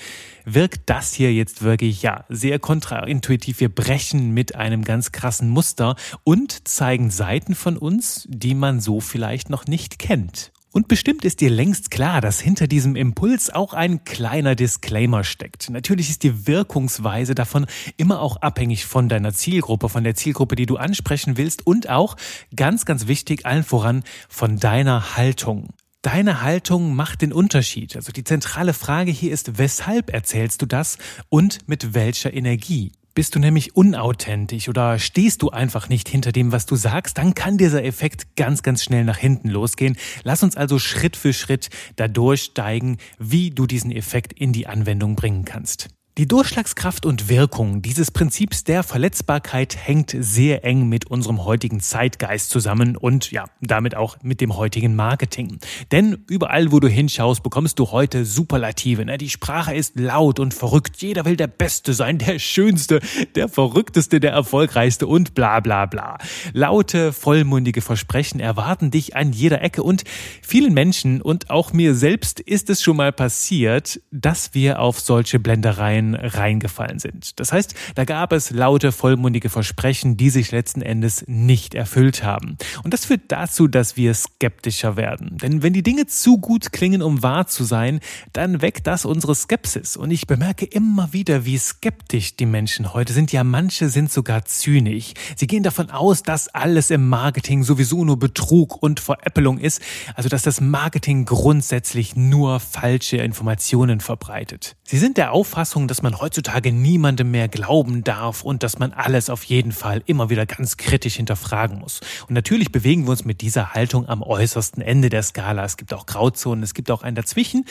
wirkt 0.45 0.83
das 0.87 1.13
hier 1.13 1.33
jetzt 1.33 1.63
wirklich 1.63 2.03
ja 2.03 2.25
sehr 2.29 2.59
kontraintuitiv. 2.59 3.61
Wir 3.61 3.69
brechen 3.69 4.33
mit 4.33 4.55
einem 4.55 4.85
ganz 4.85 5.13
krassen 5.13 5.49
Muster 5.49 5.97
und 6.25 6.69
zeigen 6.69 7.11
Seiten 7.11 7.55
von 7.55 7.77
uns, 7.77 8.27
die 8.29 8.55
man 8.55 8.81
so 8.81 9.01
vielleicht 9.01 9.51
noch 9.51 9.67
nicht 9.67 9.99
kennt. 9.99 10.53
Und 10.79 10.87
bestimmt 10.87 11.25
ist 11.25 11.41
dir 11.41 11.51
längst 11.51 11.91
klar, 11.91 12.21
dass 12.21 12.39
hinter 12.39 12.69
diesem 12.69 12.95
Impuls 12.95 13.51
auch 13.51 13.75
ein 13.75 14.05
kleiner 14.05 14.55
Disclaimer 14.55 15.25
steckt. 15.25 15.71
Natürlich 15.71 16.09
ist 16.09 16.23
die 16.23 16.47
Wirkungsweise 16.47 17.35
davon 17.35 17.67
immer 17.97 18.21
auch 18.21 18.37
abhängig 18.37 18.87
von 18.87 19.09
deiner 19.09 19.33
Zielgruppe, 19.33 19.89
von 19.89 20.05
der 20.05 20.15
Zielgruppe, 20.15 20.55
die 20.55 20.67
du 20.67 20.77
ansprechen 20.77 21.37
willst 21.37 21.67
und 21.67 21.89
auch 21.89 22.17
ganz, 22.55 22.85
ganz 22.85 23.09
wichtig, 23.09 23.45
allen 23.45 23.65
voran 23.65 24.05
von 24.29 24.61
deiner 24.61 25.17
Haltung. 25.17 25.71
Deine 26.03 26.43
Haltung 26.43 26.95
macht 26.95 27.23
den 27.23 27.33
Unterschied. 27.33 27.97
Also 27.97 28.13
die 28.13 28.23
zentrale 28.23 28.73
Frage 28.73 29.11
hier 29.11 29.33
ist, 29.33 29.59
weshalb 29.59 30.11
erzählst 30.15 30.63
du 30.63 30.67
das 30.67 30.97
und 31.29 31.67
mit 31.67 31.93
welcher 31.93 32.33
Energie? 32.33 32.93
Bist 33.19 33.35
du 33.35 33.41
nämlich 33.41 33.75
unauthentisch 33.75 34.69
oder 34.69 35.01
stehst 35.01 35.43
du 35.43 35.51
einfach 35.51 35.89
nicht 35.89 36.09
hinter 36.09 36.31
dem, 36.31 36.53
was 36.53 36.67
du 36.67 36.77
sagst, 36.77 37.19
dann 37.19 37.35
kann 37.35 37.59
dieser 37.59 37.83
Effekt 37.83 38.37
ganz, 38.37 38.63
ganz 38.63 38.85
schnell 38.85 39.03
nach 39.03 39.17
hinten 39.17 39.49
losgehen. 39.49 39.97
Lass 40.23 40.45
uns 40.45 40.57
also 40.57 40.79
Schritt 40.79 41.17
für 41.17 41.33
Schritt 41.33 41.69
dadurch 41.97 42.43
steigen, 42.43 42.99
wie 43.19 43.51
du 43.51 43.67
diesen 43.67 43.91
Effekt 43.91 44.33
in 44.35 44.53
die 44.53 44.69
Anwendung 44.69 45.17
bringen 45.17 45.45
kannst. 45.45 45.89
Die 46.19 46.27
Durchschlagskraft 46.27 47.07
und 47.07 47.29
Wirkung 47.29 47.81
dieses 47.81 48.11
Prinzips 48.11 48.65
der 48.65 48.83
Verletzbarkeit 48.83 49.77
hängt 49.77 50.17
sehr 50.19 50.65
eng 50.65 50.89
mit 50.89 51.07
unserem 51.07 51.45
heutigen 51.45 51.79
Zeitgeist 51.79 52.51
zusammen 52.51 52.97
und 52.97 53.31
ja, 53.31 53.45
damit 53.61 53.95
auch 53.95 54.17
mit 54.25 54.41
dem 54.41 54.57
heutigen 54.57 54.97
Marketing. 54.97 55.61
Denn 55.93 56.25
überall, 56.29 56.73
wo 56.73 56.81
du 56.81 56.89
hinschaust, 56.89 57.45
bekommst 57.45 57.79
du 57.79 57.93
heute 57.93 58.25
Superlative. 58.25 59.05
Ne? 59.05 59.17
Die 59.17 59.29
Sprache 59.29 59.73
ist 59.77 59.97
laut 59.97 60.41
und 60.41 60.55
verrückt. 60.55 61.01
Jeder 61.01 61.25
will 61.25 61.37
der 61.37 61.47
Beste 61.47 61.93
sein, 61.95 62.19
der 62.19 62.41
Schönste, 62.41 62.99
der 63.37 63.49
Verrückteste, 63.49 64.19
der 64.19 64.33
Erfolgreichste 64.33 65.07
und 65.07 65.37
bla 65.37 65.61
bla 65.61 65.87
bla. 65.87 66.19
Laute, 66.53 67.13
vollmundige 67.13 67.81
Versprechen 67.81 68.41
erwarten 68.41 68.91
dich 68.91 69.15
an 69.15 69.33
jeder 69.33 69.63
Ecke 69.63 69.85
und 69.85 70.03
vielen 70.43 70.75
Menschen 70.75 71.23
und 71.23 71.49
auch 71.49 71.73
mir 71.73 71.95
selbst 71.95 72.41
ist 72.41 72.71
es 72.71 72.83
schon 72.83 72.97
mal 72.97 73.13
passiert, 73.13 74.01
dass 74.11 74.53
wir 74.53 74.81
auf 74.81 74.99
solche 74.99 75.39
Blendereien 75.39 76.08
reingefallen 76.15 76.99
sind. 76.99 77.39
Das 77.41 77.53
heißt, 77.53 77.75
da 77.95 78.05
gab 78.05 78.33
es 78.33 78.51
laute, 78.51 78.93
vollmundige 78.93 79.51
Versprechen, 79.51 80.17
die 80.17 80.31
sich 80.31 80.51
letzten 80.51 80.83
Endes 80.83 81.25
nicht 81.27 81.75
erfüllt 81.75 82.23
haben. 82.23 82.57
Und 82.85 82.95
das 82.95 83.07
führt 83.07 83.23
dazu, 83.29 83.69
dass 83.69 83.97
wir 83.97 84.15
skeptischer 84.15 84.97
werden. 84.97 85.39
Denn 85.39 85.63
wenn 85.63 85.73
die 85.73 85.83
Dinge 85.83 86.07
zu 86.07 86.39
gut 86.39 86.73
klingen, 86.73 87.03
um 87.03 87.23
wahr 87.23 87.47
zu 87.47 87.65
sein, 87.65 88.01
dann 88.33 88.63
weckt 88.63 88.87
das 88.87 89.05
unsere 89.05 89.35
Skepsis. 89.35 89.97
Und 89.97 90.11
ich 90.11 90.27
bemerke 90.27 90.65
immer 90.65 91.13
wieder, 91.13 91.45
wie 91.45 91.59
skeptisch 91.59 92.37
die 92.37 92.47
Menschen 92.47 92.95
heute 92.95 93.13
sind. 93.13 93.33
Ja, 93.33 93.45
manche 93.45 93.89
sind 93.89 94.13
sogar 94.13 94.45
zynisch. 94.45 95.15
Sie 95.37 95.47
gehen 95.47 95.63
davon 95.63 95.91
aus, 95.91 96.23
dass 96.23 96.49
alles 96.49 96.91
im 96.91 97.09
Marketing 97.09 97.63
sowieso 97.63 98.05
nur 98.05 98.19
Betrug 98.19 98.83
und 98.83 99.01
Veräppelung 99.01 99.59
ist. 99.59 99.83
Also, 100.15 100.29
dass 100.29 100.43
das 100.43 100.61
Marketing 100.61 101.25
grundsätzlich 101.25 102.17
nur 102.17 102.61
falsche 102.61 103.19
Informationen 103.19 104.01
verbreitet. 104.01 104.77
Sie 104.85 104.99
sind 104.99 105.17
der 105.17 105.33
Auffassung, 105.33 105.89
dass 105.89 105.98
dass 105.99 106.03
man 106.05 106.21
heutzutage 106.21 106.71
niemandem 106.71 107.33
mehr 107.33 107.49
glauben 107.49 108.05
darf 108.05 108.45
und 108.45 108.63
dass 108.63 108.79
man 108.79 108.93
alles 108.93 109.29
auf 109.31 109.43
jeden 109.43 109.73
Fall 109.73 110.01
immer 110.07 110.31
wieder 110.31 110.47
ganz 110.47 110.77
kritisch 110.77 111.17
hinterfragen 111.17 111.81
muss. 111.81 111.99
Und 112.29 112.35
natürlich 112.35 112.71
bewegen 112.71 113.05
wir 113.05 113.11
uns 113.11 113.25
mit 113.25 113.41
dieser 113.41 113.75
Haltung 113.75 114.09
am 114.09 114.23
äußersten 114.23 114.81
Ende 114.81 115.09
der 115.09 115.25
Skala. 115.25 115.65
Es 115.65 115.77
gibt 115.77 115.93
auch 115.93 116.07
Grauzonen, 116.07 116.63
es 116.63 116.75
gibt 116.75 116.93
auch 116.93 117.03
einen 117.03 117.17
dazwischen. 117.17 117.65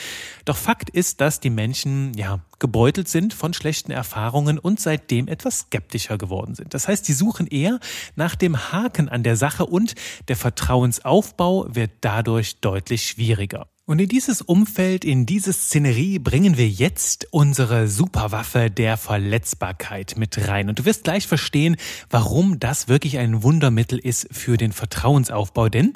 Doch 0.44 0.58
Fakt 0.58 0.90
ist, 0.90 1.22
dass 1.22 1.40
die 1.40 1.48
Menschen, 1.48 2.12
ja, 2.18 2.40
gebeutelt 2.58 3.08
sind 3.08 3.32
von 3.32 3.54
schlechten 3.54 3.92
Erfahrungen 3.92 4.58
und 4.58 4.78
seitdem 4.78 5.26
etwas 5.26 5.60
skeptischer 5.60 6.18
geworden 6.18 6.54
sind. 6.54 6.74
Das 6.74 6.86
heißt, 6.86 7.06
sie 7.06 7.14
suchen 7.14 7.46
eher 7.46 7.80
nach 8.14 8.34
dem 8.34 8.72
Haken 8.72 9.08
an 9.08 9.22
der 9.22 9.36
Sache 9.36 9.64
und 9.64 9.94
der 10.28 10.36
Vertrauensaufbau 10.36 11.74
wird 11.74 11.92
dadurch 12.02 12.60
deutlich 12.60 13.06
schwieriger. 13.06 13.68
Und 13.88 14.00
in 14.00 14.08
dieses 14.10 14.42
Umfeld, 14.42 15.02
in 15.06 15.24
diese 15.24 15.50
Szenerie 15.50 16.18
bringen 16.18 16.58
wir 16.58 16.68
jetzt 16.68 17.26
unsere 17.30 17.88
Superwaffe 17.88 18.70
der 18.70 18.98
Verletzbarkeit 18.98 20.18
mit 20.18 20.46
rein. 20.46 20.68
Und 20.68 20.80
du 20.80 20.84
wirst 20.84 21.04
gleich 21.04 21.26
verstehen, 21.26 21.76
warum 22.10 22.60
das 22.60 22.88
wirklich 22.88 23.16
ein 23.16 23.42
Wundermittel 23.42 23.98
ist 23.98 24.28
für 24.30 24.58
den 24.58 24.72
Vertrauensaufbau. 24.72 25.70
Denn 25.70 25.94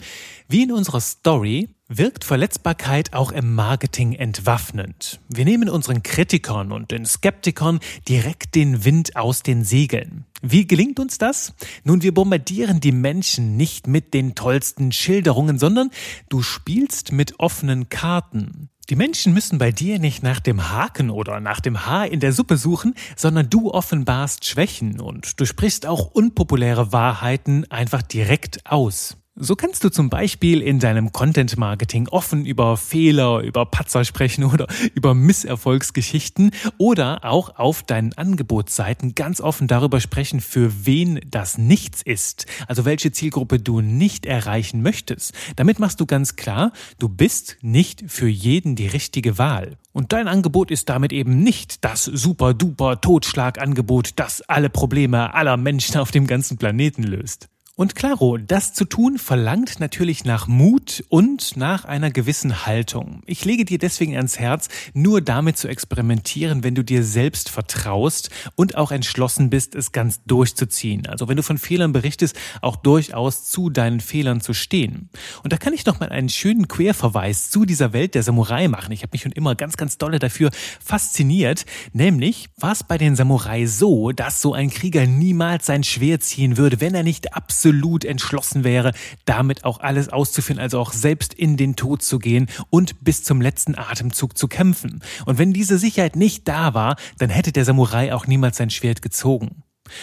wie 0.48 0.62
in 0.62 0.72
unserer 0.72 1.02
Story 1.02 1.68
wirkt 1.98 2.24
Verletzbarkeit 2.24 3.12
auch 3.12 3.32
im 3.32 3.54
Marketing 3.54 4.12
entwaffnend. 4.12 5.20
Wir 5.28 5.44
nehmen 5.44 5.68
unseren 5.68 6.02
Kritikern 6.02 6.72
und 6.72 6.90
den 6.90 7.04
Skeptikern 7.04 7.80
direkt 8.08 8.54
den 8.54 8.84
Wind 8.84 9.16
aus 9.16 9.42
den 9.42 9.64
Segeln. 9.64 10.24
Wie 10.40 10.66
gelingt 10.66 10.98
uns 10.98 11.18
das? 11.18 11.54
Nun, 11.84 12.02
wir 12.02 12.12
bombardieren 12.12 12.80
die 12.80 12.92
Menschen 12.92 13.56
nicht 13.56 13.86
mit 13.86 14.14
den 14.14 14.34
tollsten 14.34 14.92
Schilderungen, 14.92 15.58
sondern 15.58 15.90
du 16.28 16.42
spielst 16.42 17.12
mit 17.12 17.38
offenen 17.38 17.88
Karten. 17.88 18.68
Die 18.90 18.96
Menschen 18.96 19.32
müssen 19.32 19.58
bei 19.58 19.70
dir 19.70 19.98
nicht 20.00 20.22
nach 20.22 20.40
dem 20.40 20.70
Haken 20.70 21.10
oder 21.10 21.40
nach 21.40 21.60
dem 21.60 21.86
Haar 21.86 22.08
in 22.08 22.18
der 22.18 22.32
Suppe 22.32 22.56
suchen, 22.56 22.94
sondern 23.16 23.48
du 23.48 23.70
offenbarst 23.70 24.44
Schwächen 24.44 25.00
und 25.00 25.38
du 25.40 25.46
sprichst 25.46 25.86
auch 25.86 26.06
unpopuläre 26.06 26.92
Wahrheiten 26.92 27.70
einfach 27.70 28.02
direkt 28.02 28.66
aus. 28.66 29.16
So 29.34 29.56
kannst 29.56 29.82
du 29.82 29.88
zum 29.88 30.10
Beispiel 30.10 30.60
in 30.60 30.78
deinem 30.78 31.10
Content 31.10 31.56
Marketing 31.56 32.06
offen 32.06 32.44
über 32.44 32.76
Fehler, 32.76 33.40
über 33.40 33.64
Patzer 33.64 34.04
sprechen 34.04 34.44
oder 34.52 34.66
über 34.94 35.14
Misserfolgsgeschichten 35.14 36.50
oder 36.76 37.24
auch 37.24 37.56
auf 37.56 37.82
deinen 37.82 38.12
Angebotsseiten 38.12 39.14
ganz 39.14 39.40
offen 39.40 39.68
darüber 39.68 40.00
sprechen, 40.00 40.42
für 40.42 40.84
wen 40.84 41.18
das 41.26 41.56
nichts 41.56 42.02
ist. 42.02 42.44
Also 42.68 42.84
welche 42.84 43.10
Zielgruppe 43.10 43.58
du 43.58 43.80
nicht 43.80 44.26
erreichen 44.26 44.82
möchtest. 44.82 45.32
Damit 45.56 45.78
machst 45.78 45.98
du 46.00 46.04
ganz 46.04 46.36
klar, 46.36 46.70
du 46.98 47.08
bist 47.08 47.56
nicht 47.62 48.04
für 48.08 48.28
jeden 48.28 48.76
die 48.76 48.86
richtige 48.86 49.38
Wahl. 49.38 49.78
Und 49.92 50.12
dein 50.12 50.28
Angebot 50.28 50.70
ist 50.70 50.90
damit 50.90 51.10
eben 51.10 51.42
nicht 51.42 51.86
das 51.86 52.04
super 52.04 52.52
duper 52.52 53.00
Totschlagangebot, 53.00 54.10
das 54.16 54.42
alle 54.42 54.68
Probleme 54.68 55.32
aller 55.32 55.56
Menschen 55.56 55.96
auf 55.96 56.10
dem 56.10 56.26
ganzen 56.26 56.58
Planeten 56.58 57.02
löst. 57.02 57.48
Und 57.74 57.94
klaro, 57.94 58.36
das 58.36 58.74
zu 58.74 58.84
tun 58.84 59.16
verlangt 59.16 59.80
natürlich 59.80 60.26
nach 60.26 60.46
Mut 60.46 61.02
und 61.08 61.56
nach 61.56 61.86
einer 61.86 62.10
gewissen 62.10 62.66
Haltung. 62.66 63.22
Ich 63.24 63.46
lege 63.46 63.64
dir 63.64 63.78
deswegen 63.78 64.14
ans 64.14 64.38
Herz, 64.38 64.68
nur 64.92 65.22
damit 65.22 65.56
zu 65.56 65.68
experimentieren, 65.68 66.64
wenn 66.64 66.74
du 66.74 66.84
dir 66.84 67.02
selbst 67.02 67.48
vertraust 67.48 68.28
und 68.56 68.76
auch 68.76 68.92
entschlossen 68.92 69.48
bist, 69.48 69.74
es 69.74 69.90
ganz 69.90 70.22
durchzuziehen. 70.26 71.06
Also 71.06 71.28
wenn 71.28 71.38
du 71.38 71.42
von 71.42 71.56
Fehlern 71.56 71.94
berichtest, 71.94 72.36
auch 72.60 72.76
durchaus 72.76 73.48
zu 73.48 73.70
deinen 73.70 74.00
Fehlern 74.00 74.42
zu 74.42 74.52
stehen. 74.52 75.08
Und 75.42 75.54
da 75.54 75.56
kann 75.56 75.72
ich 75.72 75.86
noch 75.86 75.98
mal 75.98 76.10
einen 76.10 76.28
schönen 76.28 76.68
Querverweis 76.68 77.50
zu 77.50 77.64
dieser 77.64 77.94
Welt 77.94 78.14
der 78.14 78.22
Samurai 78.22 78.68
machen. 78.68 78.92
Ich 78.92 79.00
habe 79.00 79.12
mich 79.12 79.22
schon 79.22 79.32
immer 79.32 79.54
ganz, 79.54 79.78
ganz 79.78 79.96
dolle 79.96 80.18
dafür 80.18 80.50
fasziniert. 80.84 81.64
Nämlich 81.94 82.50
war 82.58 82.72
es 82.72 82.84
bei 82.84 82.98
den 82.98 83.16
Samurai 83.16 83.64
so, 83.64 84.12
dass 84.12 84.42
so 84.42 84.52
ein 84.52 84.68
Krieger 84.68 85.06
niemals 85.06 85.64
sein 85.64 85.84
Schwert 85.84 86.22
ziehen 86.22 86.58
würde, 86.58 86.82
wenn 86.82 86.94
er 86.94 87.02
nicht 87.02 87.32
absolut 87.32 87.61
absolut 87.62 88.04
entschlossen 88.04 88.64
wäre, 88.64 88.92
damit 89.24 89.64
auch 89.64 89.78
alles 89.78 90.08
auszuführen, 90.08 90.58
also 90.58 90.80
auch 90.80 90.92
selbst 90.92 91.32
in 91.32 91.56
den 91.56 91.76
Tod 91.76 92.02
zu 92.02 92.18
gehen 92.18 92.48
und 92.70 93.04
bis 93.04 93.22
zum 93.22 93.40
letzten 93.40 93.78
Atemzug 93.78 94.36
zu 94.36 94.48
kämpfen. 94.48 95.00
Und 95.26 95.38
wenn 95.38 95.52
diese 95.52 95.78
Sicherheit 95.78 96.16
nicht 96.16 96.48
da 96.48 96.74
war, 96.74 96.96
dann 97.18 97.30
hätte 97.30 97.52
der 97.52 97.64
Samurai 97.64 98.12
auch 98.14 98.26
niemals 98.26 98.56
sein 98.56 98.70
Schwert 98.70 99.00
gezogen. 99.00 99.62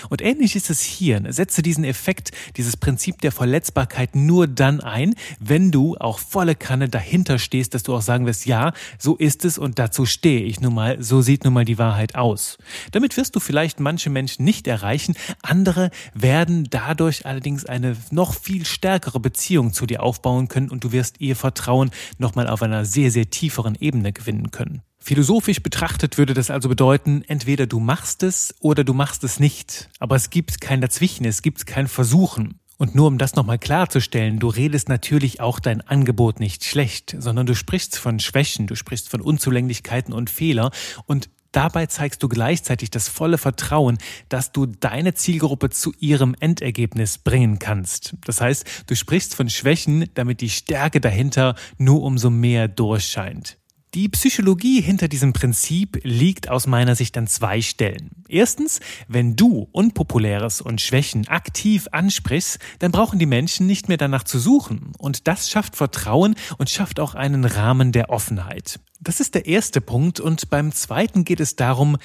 Und 0.09 0.21
ähnlich 0.21 0.55
ist 0.55 0.69
es 0.69 0.81
hier. 0.81 1.21
Setze 1.29 1.61
diesen 1.61 1.83
Effekt, 1.83 2.31
dieses 2.57 2.77
Prinzip 2.77 3.21
der 3.21 3.31
Verletzbarkeit 3.31 4.15
nur 4.15 4.47
dann 4.47 4.79
ein, 4.79 5.15
wenn 5.39 5.71
du 5.71 5.97
auch 5.97 6.19
volle 6.19 6.55
Kanne 6.55 6.89
dahinter 6.89 7.39
stehst, 7.39 7.73
dass 7.73 7.83
du 7.83 7.95
auch 7.95 8.01
sagen 8.01 8.25
wirst, 8.25 8.45
ja, 8.45 8.73
so 8.97 9.15
ist 9.15 9.45
es 9.45 9.57
und 9.57 9.79
dazu 9.79 10.05
stehe 10.05 10.41
ich 10.41 10.61
nun 10.61 10.73
mal, 10.73 11.01
so 11.01 11.21
sieht 11.21 11.43
nun 11.43 11.53
mal 11.53 11.65
die 11.65 11.77
Wahrheit 11.77 12.15
aus. 12.15 12.57
Damit 12.91 13.17
wirst 13.17 13.35
du 13.35 13.39
vielleicht 13.39 13.79
manche 13.79 14.09
Menschen 14.09 14.45
nicht 14.45 14.67
erreichen, 14.67 15.15
andere 15.41 15.91
werden 16.13 16.67
dadurch 16.69 17.25
allerdings 17.25 17.65
eine 17.65 17.95
noch 18.11 18.33
viel 18.33 18.65
stärkere 18.65 19.19
Beziehung 19.19 19.73
zu 19.73 19.85
dir 19.85 20.03
aufbauen 20.03 20.47
können 20.47 20.69
und 20.69 20.83
du 20.83 20.91
wirst 20.91 21.19
ihr 21.19 21.35
Vertrauen 21.35 21.91
nochmal 22.17 22.47
auf 22.47 22.61
einer 22.61 22.85
sehr, 22.85 23.11
sehr 23.11 23.29
tieferen 23.29 23.75
Ebene 23.79 24.13
gewinnen 24.13 24.51
können. 24.51 24.81
Philosophisch 25.01 25.63
betrachtet 25.63 26.17
würde 26.17 26.33
das 26.33 26.49
also 26.49 26.69
bedeuten, 26.69 27.23
entweder 27.27 27.67
du 27.67 27.79
machst 27.79 28.21
es 28.23 28.53
oder 28.59 28.83
du 28.83 28.93
machst 28.93 29.23
es 29.23 29.39
nicht. 29.39 29.89
Aber 29.99 30.15
es 30.15 30.29
gibt 30.29 30.61
kein 30.61 30.81
Dazwischen, 30.81 31.25
es 31.25 31.41
gibt 31.41 31.65
kein 31.65 31.87
Versuchen. 31.87 32.59
Und 32.77 32.95
nur 32.95 33.07
um 33.07 33.17
das 33.17 33.35
nochmal 33.35 33.59
klarzustellen, 33.59 34.39
du 34.39 34.47
redest 34.47 34.87
natürlich 34.87 35.41
auch 35.41 35.59
dein 35.59 35.81
Angebot 35.81 36.39
nicht 36.39 36.63
schlecht, 36.63 37.15
sondern 37.19 37.45
du 37.45 37.53
sprichst 37.53 37.97
von 37.97 38.19
Schwächen, 38.19 38.67
du 38.67 38.75
sprichst 38.75 39.09
von 39.09 39.19
Unzulänglichkeiten 39.19 40.13
und 40.13 40.29
Fehler 40.29 40.71
und 41.05 41.29
Dabei 41.51 41.87
zeigst 41.87 42.21
du 42.21 42.29
gleichzeitig 42.29 42.91
das 42.91 43.09
volle 43.09 43.39
Vertrauen, 43.39 43.97
dass 44.29 44.51
du 44.51 44.67
deine 44.67 45.15
Zielgruppe 45.15 45.71
zu 45.71 45.93
ihrem 45.99 46.35
Endergebnis 46.39 47.17
bringen 47.17 47.57
kannst. 47.57 48.15
Das 48.23 48.39
heißt, 48.39 48.83
du 48.85 48.95
sprichst 48.95 49.33
von 49.33 49.49
Schwächen, 49.49 50.05
damit 50.13 50.41
die 50.41 50.51
Stärke 50.51 51.01
dahinter 51.01 51.55
nur 51.79 52.03
umso 52.03 52.29
mehr 52.29 52.67
durchscheint. 52.67 53.58
Die 53.95 54.07
Psychologie 54.07 54.81
hinter 54.81 55.07
diesem 55.07 55.33
Prinzip 55.33 55.99
liegt 56.03 56.47
aus 56.47 56.67
meiner 56.67 56.93
Sicht 56.93 57.17
an 57.17 57.25
zwei 57.25 57.59
Stellen. 57.59 58.11
Erstens, 58.27 58.81
wenn 59.07 59.35
du 59.35 59.67
Unpopuläres 59.71 60.61
und 60.61 60.79
Schwächen 60.79 61.27
aktiv 61.27 61.87
ansprichst, 61.91 62.59
dann 62.77 62.91
brauchen 62.91 63.17
die 63.17 63.25
Menschen 63.25 63.65
nicht 63.65 63.87
mehr 63.87 63.97
danach 63.97 64.23
zu 64.23 64.37
suchen. 64.37 64.91
Und 64.99 65.27
das 65.27 65.49
schafft 65.49 65.75
Vertrauen 65.75 66.35
und 66.59 66.69
schafft 66.69 66.99
auch 66.99 67.15
einen 67.15 67.45
Rahmen 67.45 67.91
der 67.91 68.11
Offenheit. 68.11 68.79
Das 68.99 69.19
ist 69.19 69.33
der 69.33 69.47
erste 69.47 69.81
Punkt. 69.81 70.19
Und 70.19 70.51
beim 70.51 70.71
zweiten 70.71 71.25
geht 71.25 71.39
es 71.39 71.55
darum, 71.55 71.97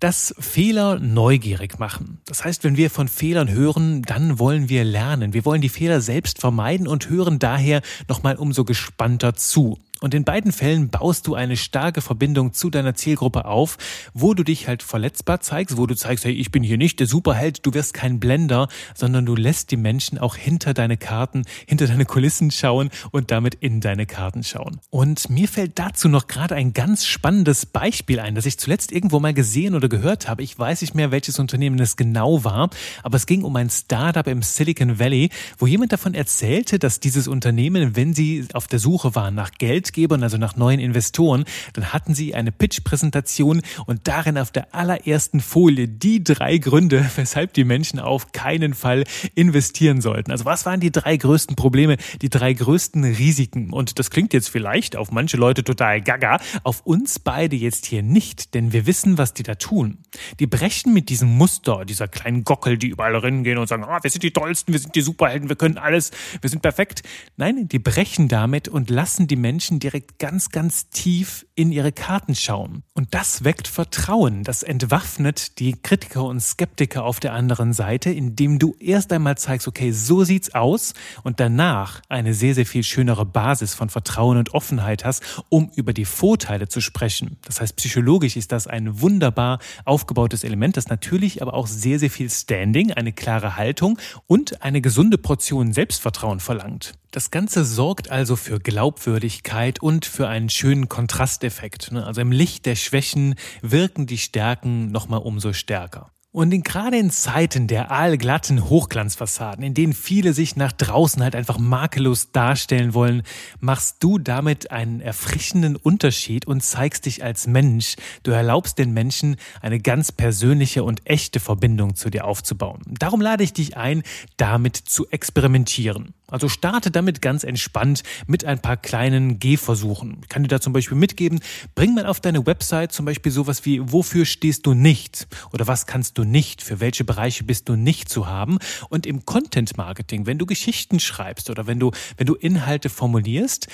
dass 0.00 0.34
Fehler 0.40 0.98
neugierig 0.98 1.78
machen. 1.78 2.20
Das 2.26 2.44
heißt, 2.44 2.64
wenn 2.64 2.76
wir 2.76 2.90
von 2.90 3.06
Fehlern 3.06 3.48
hören, 3.48 4.02
dann 4.02 4.40
wollen 4.40 4.68
wir 4.68 4.82
lernen. 4.82 5.34
Wir 5.34 5.44
wollen 5.44 5.60
die 5.60 5.68
Fehler 5.68 6.00
selbst 6.00 6.40
vermeiden 6.40 6.88
und 6.88 7.08
hören 7.08 7.38
daher 7.38 7.80
nochmal 8.08 8.34
umso 8.34 8.64
gespannter 8.64 9.34
zu. 9.34 9.78
Und 10.00 10.14
in 10.14 10.24
beiden 10.24 10.52
Fällen 10.52 10.90
baust 10.90 11.26
du 11.26 11.34
eine 11.34 11.56
starke 11.56 12.00
Verbindung 12.00 12.52
zu 12.52 12.70
deiner 12.70 12.94
Zielgruppe 12.94 13.46
auf, 13.46 13.78
wo 14.14 14.32
du 14.34 14.44
dich 14.44 14.68
halt 14.68 14.82
verletzbar 14.82 15.40
zeigst, 15.40 15.76
wo 15.76 15.86
du 15.86 15.96
zeigst, 15.96 16.24
hey, 16.24 16.32
ich 16.32 16.52
bin 16.52 16.62
hier 16.62 16.78
nicht 16.78 17.00
der 17.00 17.08
Superheld, 17.08 17.66
du 17.66 17.74
wirst 17.74 17.94
kein 17.94 18.20
Blender, 18.20 18.68
sondern 18.94 19.26
du 19.26 19.34
lässt 19.34 19.72
die 19.72 19.76
Menschen 19.76 20.18
auch 20.18 20.36
hinter 20.36 20.72
deine 20.72 20.96
Karten, 20.96 21.42
hinter 21.66 21.88
deine 21.88 22.04
Kulissen 22.04 22.50
schauen 22.52 22.90
und 23.10 23.32
damit 23.32 23.56
in 23.56 23.80
deine 23.80 24.06
Karten 24.06 24.44
schauen. 24.44 24.80
Und 24.90 25.30
mir 25.30 25.48
fällt 25.48 25.78
dazu 25.78 26.08
noch 26.08 26.28
gerade 26.28 26.54
ein 26.54 26.72
ganz 26.72 27.04
spannendes 27.04 27.66
Beispiel 27.66 28.20
ein, 28.20 28.36
das 28.36 28.46
ich 28.46 28.58
zuletzt 28.58 28.92
irgendwo 28.92 29.18
mal 29.18 29.34
gesehen 29.34 29.74
oder 29.74 29.88
gehört 29.88 30.28
habe. 30.28 30.42
Ich 30.44 30.56
weiß 30.56 30.80
nicht 30.80 30.94
mehr, 30.94 31.10
welches 31.10 31.40
Unternehmen 31.40 31.78
es 31.80 31.96
genau 31.96 32.44
war, 32.44 32.70
aber 33.02 33.16
es 33.16 33.26
ging 33.26 33.42
um 33.42 33.56
ein 33.56 33.70
Startup 33.70 34.26
im 34.28 34.42
Silicon 34.42 35.00
Valley, 35.00 35.30
wo 35.58 35.66
jemand 35.66 35.92
davon 35.92 36.14
erzählte, 36.14 36.78
dass 36.78 37.00
dieses 37.00 37.26
Unternehmen, 37.26 37.96
wenn 37.96 38.14
sie 38.14 38.46
auf 38.52 38.68
der 38.68 38.78
Suche 38.78 39.16
waren 39.16 39.34
nach 39.34 39.50
Geld, 39.52 39.87
Geldgebern, 39.88 40.22
also 40.22 40.38
nach 40.38 40.56
neuen 40.56 40.80
Investoren, 40.80 41.44
dann 41.72 41.92
hatten 41.92 42.14
sie 42.14 42.34
eine 42.34 42.52
Pitch-Präsentation 42.52 43.62
und 43.86 44.06
darin 44.06 44.38
auf 44.38 44.50
der 44.50 44.74
allerersten 44.74 45.40
Folie 45.40 45.88
die 45.88 46.22
drei 46.22 46.58
Gründe, 46.58 47.08
weshalb 47.16 47.52
die 47.54 47.64
Menschen 47.64 47.98
auf 47.98 48.32
keinen 48.32 48.74
Fall 48.74 49.04
investieren 49.34 50.00
sollten. 50.00 50.30
Also 50.30 50.44
was 50.44 50.66
waren 50.66 50.80
die 50.80 50.92
drei 50.92 51.16
größten 51.16 51.56
Probleme, 51.56 51.96
die 52.22 52.28
drei 52.28 52.52
größten 52.52 53.04
Risiken? 53.04 53.72
Und 53.72 53.98
das 53.98 54.10
klingt 54.10 54.32
jetzt 54.32 54.48
vielleicht 54.48 54.96
auf 54.96 55.10
manche 55.10 55.36
Leute 55.36 55.64
total 55.64 56.00
gaga, 56.00 56.40
auf 56.64 56.82
uns 56.84 57.18
beide 57.18 57.56
jetzt 57.56 57.86
hier 57.86 58.02
nicht, 58.02 58.54
denn 58.54 58.72
wir 58.72 58.86
wissen, 58.86 59.18
was 59.18 59.34
die 59.34 59.42
da 59.42 59.54
tun. 59.54 59.98
Die 60.38 60.46
brechen 60.46 60.92
mit 60.92 61.08
diesem 61.08 61.28
Muster, 61.28 61.84
dieser 61.84 62.08
kleinen 62.08 62.44
Gockel, 62.44 62.78
die 62.78 62.88
überall 62.88 63.16
reingehen 63.16 63.58
und 63.58 63.68
sagen, 63.68 63.84
ah, 63.84 63.98
wir 64.02 64.10
sind 64.10 64.22
die 64.22 64.32
Tollsten, 64.32 64.72
wir 64.72 64.80
sind 64.80 64.94
die 64.94 65.00
Superhelden, 65.00 65.48
wir 65.48 65.56
können 65.56 65.78
alles, 65.78 66.10
wir 66.40 66.50
sind 66.50 66.62
perfekt. 66.62 67.02
Nein, 67.36 67.68
die 67.68 67.78
brechen 67.78 68.28
damit 68.28 68.68
und 68.68 68.90
lassen 68.90 69.26
die 69.26 69.36
Menschen 69.36 69.77
Menschen 69.78 69.80
direkt 69.80 70.18
ganz, 70.18 70.50
ganz 70.50 70.90
tief 70.90 71.46
in 71.54 71.72
ihre 71.72 71.92
Karten 71.92 72.34
schauen. 72.34 72.82
Und 72.94 73.14
das 73.14 73.44
weckt 73.44 73.68
Vertrauen. 73.68 74.44
Das 74.44 74.62
entwaffnet 74.62 75.58
die 75.58 75.72
Kritiker 75.72 76.24
und 76.24 76.40
Skeptiker 76.40 77.04
auf 77.04 77.20
der 77.20 77.32
anderen 77.32 77.72
Seite, 77.72 78.10
indem 78.10 78.58
du 78.58 78.74
erst 78.78 79.12
einmal 79.12 79.36
zeigst, 79.38 79.68
okay, 79.68 79.92
so 79.92 80.24
sieht's 80.24 80.54
aus 80.54 80.94
und 81.22 81.40
danach 81.40 82.00
eine 82.08 82.34
sehr, 82.34 82.54
sehr 82.54 82.66
viel 82.66 82.82
schönere 82.82 83.24
Basis 83.24 83.74
von 83.74 83.88
Vertrauen 83.88 84.38
und 84.38 84.54
Offenheit 84.54 85.04
hast, 85.04 85.22
um 85.48 85.70
über 85.74 85.92
die 85.92 86.04
Vorteile 86.04 86.68
zu 86.68 86.80
sprechen. 86.80 87.36
Das 87.44 87.60
heißt, 87.60 87.76
psychologisch 87.76 88.36
ist 88.36 88.52
das 88.52 88.66
ein 88.66 89.00
wunderbar 89.00 89.58
aufgebautes 89.84 90.44
Element, 90.44 90.76
das 90.76 90.88
natürlich 90.88 91.42
aber 91.42 91.54
auch 91.54 91.66
sehr, 91.66 91.98
sehr 91.98 92.10
viel 92.10 92.30
Standing, 92.30 92.92
eine 92.92 93.12
klare 93.12 93.56
Haltung 93.56 93.98
und 94.26 94.62
eine 94.62 94.80
gesunde 94.80 95.18
Portion 95.18 95.72
Selbstvertrauen 95.72 96.40
verlangt. 96.40 96.94
Das 97.10 97.30
Ganze 97.30 97.64
sorgt 97.64 98.10
also 98.10 98.36
für 98.36 98.60
Glaubwürdigkeit 98.60 99.80
und 99.80 100.04
für 100.04 100.28
einen 100.28 100.50
schönen 100.50 100.90
Kontrasteffekt. 100.90 101.90
Ne? 101.90 102.04
Also 102.04 102.20
im 102.20 102.32
Licht 102.32 102.66
der 102.66 102.76
Schwächen 102.76 103.34
wirken 103.62 104.06
die 104.06 104.18
Stärken 104.18 104.92
nochmal 104.92 105.20
umso 105.20 105.54
stärker. 105.54 106.10
Und 106.30 106.52
in, 106.52 106.62
gerade 106.62 106.98
in 106.98 107.10
Zeiten 107.10 107.66
der 107.66 107.90
aalglatten 107.90 108.68
Hochglanzfassaden, 108.68 109.64
in 109.64 109.72
denen 109.72 109.94
viele 109.94 110.34
sich 110.34 110.56
nach 110.56 110.72
draußen 110.72 111.22
halt 111.22 111.34
einfach 111.34 111.58
makellos 111.58 112.30
darstellen 112.32 112.92
wollen, 112.92 113.22
machst 113.60 113.96
du 114.00 114.18
damit 114.18 114.70
einen 114.70 115.00
erfrischenden 115.00 115.76
Unterschied 115.76 116.46
und 116.46 116.62
zeigst 116.62 117.06
dich 117.06 117.24
als 117.24 117.46
Mensch. 117.46 117.96
Du 118.22 118.32
erlaubst 118.32 118.78
den 118.78 118.92
Menschen 118.92 119.36
eine 119.62 119.80
ganz 119.80 120.12
persönliche 120.12 120.84
und 120.84 121.00
echte 121.06 121.40
Verbindung 121.40 121.96
zu 121.96 122.10
dir 122.10 122.26
aufzubauen. 122.26 122.82
Darum 122.86 123.22
lade 123.22 123.42
ich 123.42 123.54
dich 123.54 123.78
ein, 123.78 124.02
damit 124.36 124.76
zu 124.76 125.08
experimentieren. 125.08 126.12
Also 126.30 126.48
starte 126.48 126.90
damit 126.90 127.22
ganz 127.22 127.42
entspannt 127.42 128.02
mit 128.26 128.44
ein 128.44 128.60
paar 128.60 128.76
kleinen 128.76 129.38
Gehversuchen. 129.38 130.18
Ich 130.22 130.28
kann 130.28 130.42
dir 130.42 130.48
da 130.48 130.60
zum 130.60 130.74
Beispiel 130.74 130.96
mitgeben, 130.96 131.40
bring 131.74 131.94
mal 131.94 132.04
auf 132.04 132.20
deine 132.20 132.44
Website 132.46 132.92
zum 132.92 133.06
Beispiel 133.06 133.32
sowas 133.32 133.64
wie, 133.64 133.80
wofür 133.92 134.26
stehst 134.26 134.66
du 134.66 134.74
nicht? 134.74 135.26
Oder 135.52 135.66
was 135.66 135.86
kannst 135.86 136.18
du 136.18 136.24
nicht? 136.24 136.62
Für 136.62 136.80
welche 136.80 137.04
Bereiche 137.04 137.44
bist 137.44 137.68
du 137.68 137.76
nicht 137.76 138.10
zu 138.10 138.26
haben? 138.26 138.58
Und 138.90 139.06
im 139.06 139.24
Content 139.24 139.78
Marketing, 139.78 140.26
wenn 140.26 140.36
du 140.36 140.44
Geschichten 140.44 141.00
schreibst 141.00 141.48
oder 141.48 141.66
wenn 141.66 141.80
du, 141.80 141.92
wenn 142.18 142.26
du 142.26 142.34
Inhalte 142.34 142.90
formulierst, 142.90 143.68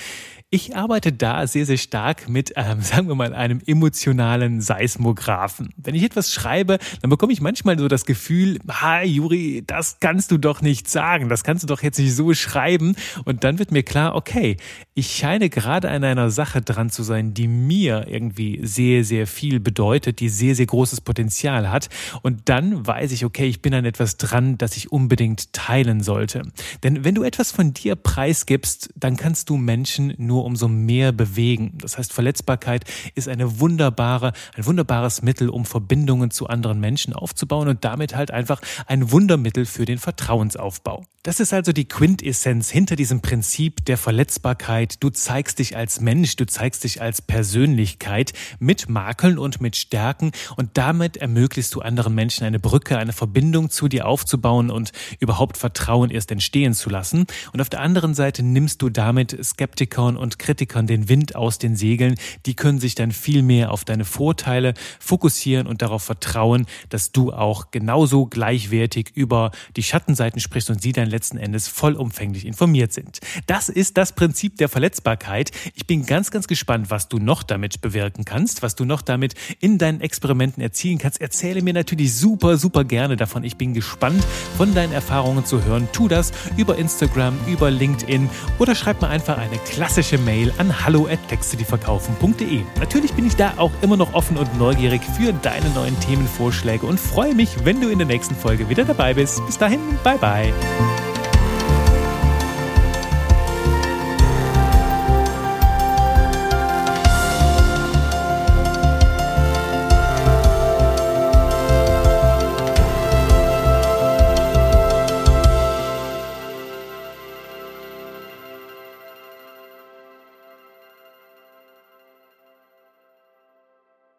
ich 0.51 0.75
arbeite 0.75 1.11
da 1.11 1.47
sehr, 1.47 1.65
sehr 1.65 1.77
stark 1.77 2.29
mit, 2.29 2.53
ähm, 2.55 2.79
sagen 2.81 3.07
wir 3.07 3.15
mal, 3.15 3.33
einem 3.33 3.61
emotionalen 3.65 4.61
Seismographen. 4.61 5.73
Wenn 5.75 5.95
ich 5.95 6.03
etwas 6.03 6.31
schreibe, 6.31 6.77
dann 7.01 7.09
bekomme 7.09 7.33
ich 7.33 7.41
manchmal 7.41 7.77
so 7.79 7.87
das 7.87 8.05
Gefühl, 8.05 8.59
ha, 8.69 9.01
Juri, 9.01 9.63
das 9.65 9.99
kannst 9.99 10.31
du 10.31 10.37
doch 10.37 10.61
nicht 10.61 10.87
sagen, 10.87 11.29
das 11.29 11.43
kannst 11.43 11.63
du 11.63 11.67
doch 11.67 11.81
jetzt 11.81 11.97
nicht 11.97 12.15
so 12.15 12.33
schreiben. 12.33 12.95
Und 13.25 13.43
dann 13.43 13.57
wird 13.57 13.71
mir 13.71 13.83
klar, 13.83 14.15
okay, 14.15 14.57
ich 14.93 15.15
scheine 15.15 15.49
gerade 15.49 15.89
an 15.89 16.03
einer 16.03 16.29
Sache 16.29 16.61
dran 16.61 16.89
zu 16.91 17.01
sein, 17.01 17.33
die 17.33 17.47
mir 17.47 18.07
irgendwie 18.07 18.59
sehr, 18.63 19.03
sehr 19.03 19.25
viel 19.25 19.59
bedeutet, 19.59 20.19
die 20.19 20.29
sehr, 20.29 20.55
sehr 20.55 20.67
großes 20.67 21.01
Potenzial 21.01 21.71
hat. 21.71 21.89
Und 22.21 22.49
dann 22.49 22.85
weiß 22.85 23.11
ich, 23.11 23.25
okay, 23.25 23.47
ich 23.47 23.61
bin 23.61 23.73
an 23.73 23.83
etwas 23.83 24.17
dran, 24.17 24.57
das 24.57 24.77
ich 24.77 24.91
unbedingt 24.91 25.53
teilen 25.53 26.03
sollte. 26.03 26.43
Denn 26.83 27.03
wenn 27.03 27.15
du 27.15 27.23
etwas 27.23 27.51
von 27.51 27.73
dir 27.73 27.95
preisgibst, 27.95 28.91
dann 28.95 29.17
kannst 29.17 29.49
du 29.49 29.57
Menschen 29.57 30.13
nur 30.17 30.35
nur 30.35 30.44
umso 30.45 30.67
mehr 30.67 31.11
bewegen. 31.11 31.73
Das 31.79 31.97
heißt, 31.97 32.13
Verletzbarkeit 32.13 32.85
ist 33.15 33.27
eine 33.27 33.59
wunderbare, 33.59 34.31
ein 34.55 34.65
wunderbares 34.65 35.21
Mittel, 35.23 35.49
um 35.49 35.65
Verbindungen 35.65 36.31
zu 36.31 36.47
anderen 36.47 36.79
Menschen 36.79 37.13
aufzubauen 37.13 37.67
und 37.67 37.83
damit 37.83 38.15
halt 38.15 38.31
einfach 38.31 38.61
ein 38.85 39.11
Wundermittel 39.11 39.65
für 39.65 39.85
den 39.85 39.97
Vertrauensaufbau. 39.97 41.03
Das 41.25 41.39
ist 41.39 41.53
also 41.53 41.71
die 41.71 41.85
Quintessenz 41.85 42.69
hinter 42.69 42.95
diesem 42.95 43.19
Prinzip 43.19 43.83
der 43.85 43.97
Verletzbarkeit. 43.97 45.03
Du 45.03 45.09
zeigst 45.09 45.57
dich 45.57 45.75
als 45.75 45.99
Mensch, 45.99 46.35
du 46.35 46.45
zeigst 46.45 46.83
dich 46.83 47.01
als 47.01 47.19
Persönlichkeit 47.19 48.33
mit 48.59 48.89
Makeln 48.89 49.39
und 49.39 49.59
mit 49.59 49.75
Stärken 49.75 50.33
und 50.55 50.69
damit 50.75 51.17
ermöglichst 51.17 51.73
du 51.73 51.81
anderen 51.81 52.13
Menschen 52.13 52.45
eine 52.45 52.59
Brücke, 52.59 52.99
eine 52.99 53.11
Verbindung 53.11 53.71
zu 53.71 53.87
dir 53.87 54.05
aufzubauen 54.07 54.69
und 54.69 54.91
überhaupt 55.19 55.57
Vertrauen 55.57 56.11
erst 56.11 56.31
entstehen 56.31 56.75
zu 56.75 56.91
lassen. 56.91 57.25
Und 57.53 57.59
auf 57.59 57.69
der 57.69 57.81
anderen 57.81 58.13
Seite 58.13 58.43
nimmst 58.43 58.83
du 58.83 58.89
damit 58.89 59.35
Skeptikern 59.43 60.17
und 60.17 60.24
Kritikern 60.39 60.87
den 60.87 61.09
Wind 61.09 61.35
aus 61.35 61.59
den 61.59 61.75
Segeln. 61.75 62.15
Die 62.45 62.55
können 62.55 62.79
sich 62.79 62.95
dann 62.95 63.11
viel 63.11 63.41
mehr 63.41 63.71
auf 63.71 63.85
deine 63.85 64.05
Vorteile 64.05 64.73
fokussieren 64.99 65.67
und 65.67 65.81
darauf 65.81 66.03
vertrauen, 66.03 66.65
dass 66.89 67.11
du 67.11 67.31
auch 67.31 67.71
genauso 67.71 68.25
gleichwertig 68.25 69.11
über 69.15 69.51
die 69.75 69.83
Schattenseiten 69.83 70.39
sprichst 70.39 70.69
und 70.69 70.81
sie 70.81 70.91
dann 70.91 71.09
letzten 71.09 71.37
Endes 71.37 71.67
vollumfänglich 71.67 72.45
informiert 72.45 72.93
sind. 72.93 73.19
Das 73.47 73.69
ist 73.69 73.97
das 73.97 74.13
Prinzip 74.13 74.57
der 74.57 74.69
Verletzbarkeit. 74.69 75.51
Ich 75.73 75.87
bin 75.87 76.05
ganz, 76.05 76.31
ganz 76.31 76.47
gespannt, 76.47 76.89
was 76.89 77.07
du 77.07 77.17
noch 77.17 77.43
damit 77.43 77.81
bewirken 77.81 78.25
kannst, 78.25 78.61
was 78.61 78.75
du 78.75 78.85
noch 78.85 79.01
damit 79.01 79.35
in 79.59 79.77
deinen 79.77 80.01
Experimenten 80.01 80.61
erzielen 80.61 80.97
kannst. 80.97 81.21
Erzähle 81.21 81.61
mir 81.61 81.73
natürlich 81.73 82.15
super, 82.15 82.57
super 82.57 82.83
gerne 82.83 83.15
davon. 83.15 83.43
Ich 83.43 83.57
bin 83.57 83.73
gespannt, 83.73 84.23
von 84.57 84.73
deinen 84.73 84.93
Erfahrungen 84.93 85.45
zu 85.45 85.63
hören. 85.63 85.87
Tu 85.91 86.07
das 86.07 86.31
über 86.57 86.77
Instagram, 86.77 87.37
über 87.47 87.71
LinkedIn 87.71 88.29
oder 88.59 88.75
schreib 88.75 89.01
mir 89.01 89.09
einfach 89.09 89.37
eine 89.37 89.57
klassische 89.57 90.14
klassische 90.15 90.17
Mail 90.17 90.53
an 90.57 90.85
hallo@textedieverkaufen.de. 90.85 92.63
Natürlich 92.79 93.13
bin 93.13 93.27
ich 93.27 93.35
da 93.35 93.53
auch 93.57 93.71
immer 93.81 93.97
noch 93.97 94.13
offen 94.13 94.37
und 94.37 94.57
neugierig 94.57 95.01
für 95.17 95.33
deine 95.33 95.69
neuen 95.69 95.99
Themenvorschläge 95.99 96.85
und 96.85 96.99
freue 96.99 97.35
mich, 97.35 97.49
wenn 97.63 97.81
du 97.81 97.89
in 97.89 97.99
der 97.99 98.07
nächsten 98.07 98.35
Folge 98.35 98.69
wieder 98.69 98.85
dabei 98.85 99.13
bist. 99.13 99.45
Bis 99.45 99.57
dahin, 99.57 99.79
bye 100.03 100.17
bye. 100.17 100.53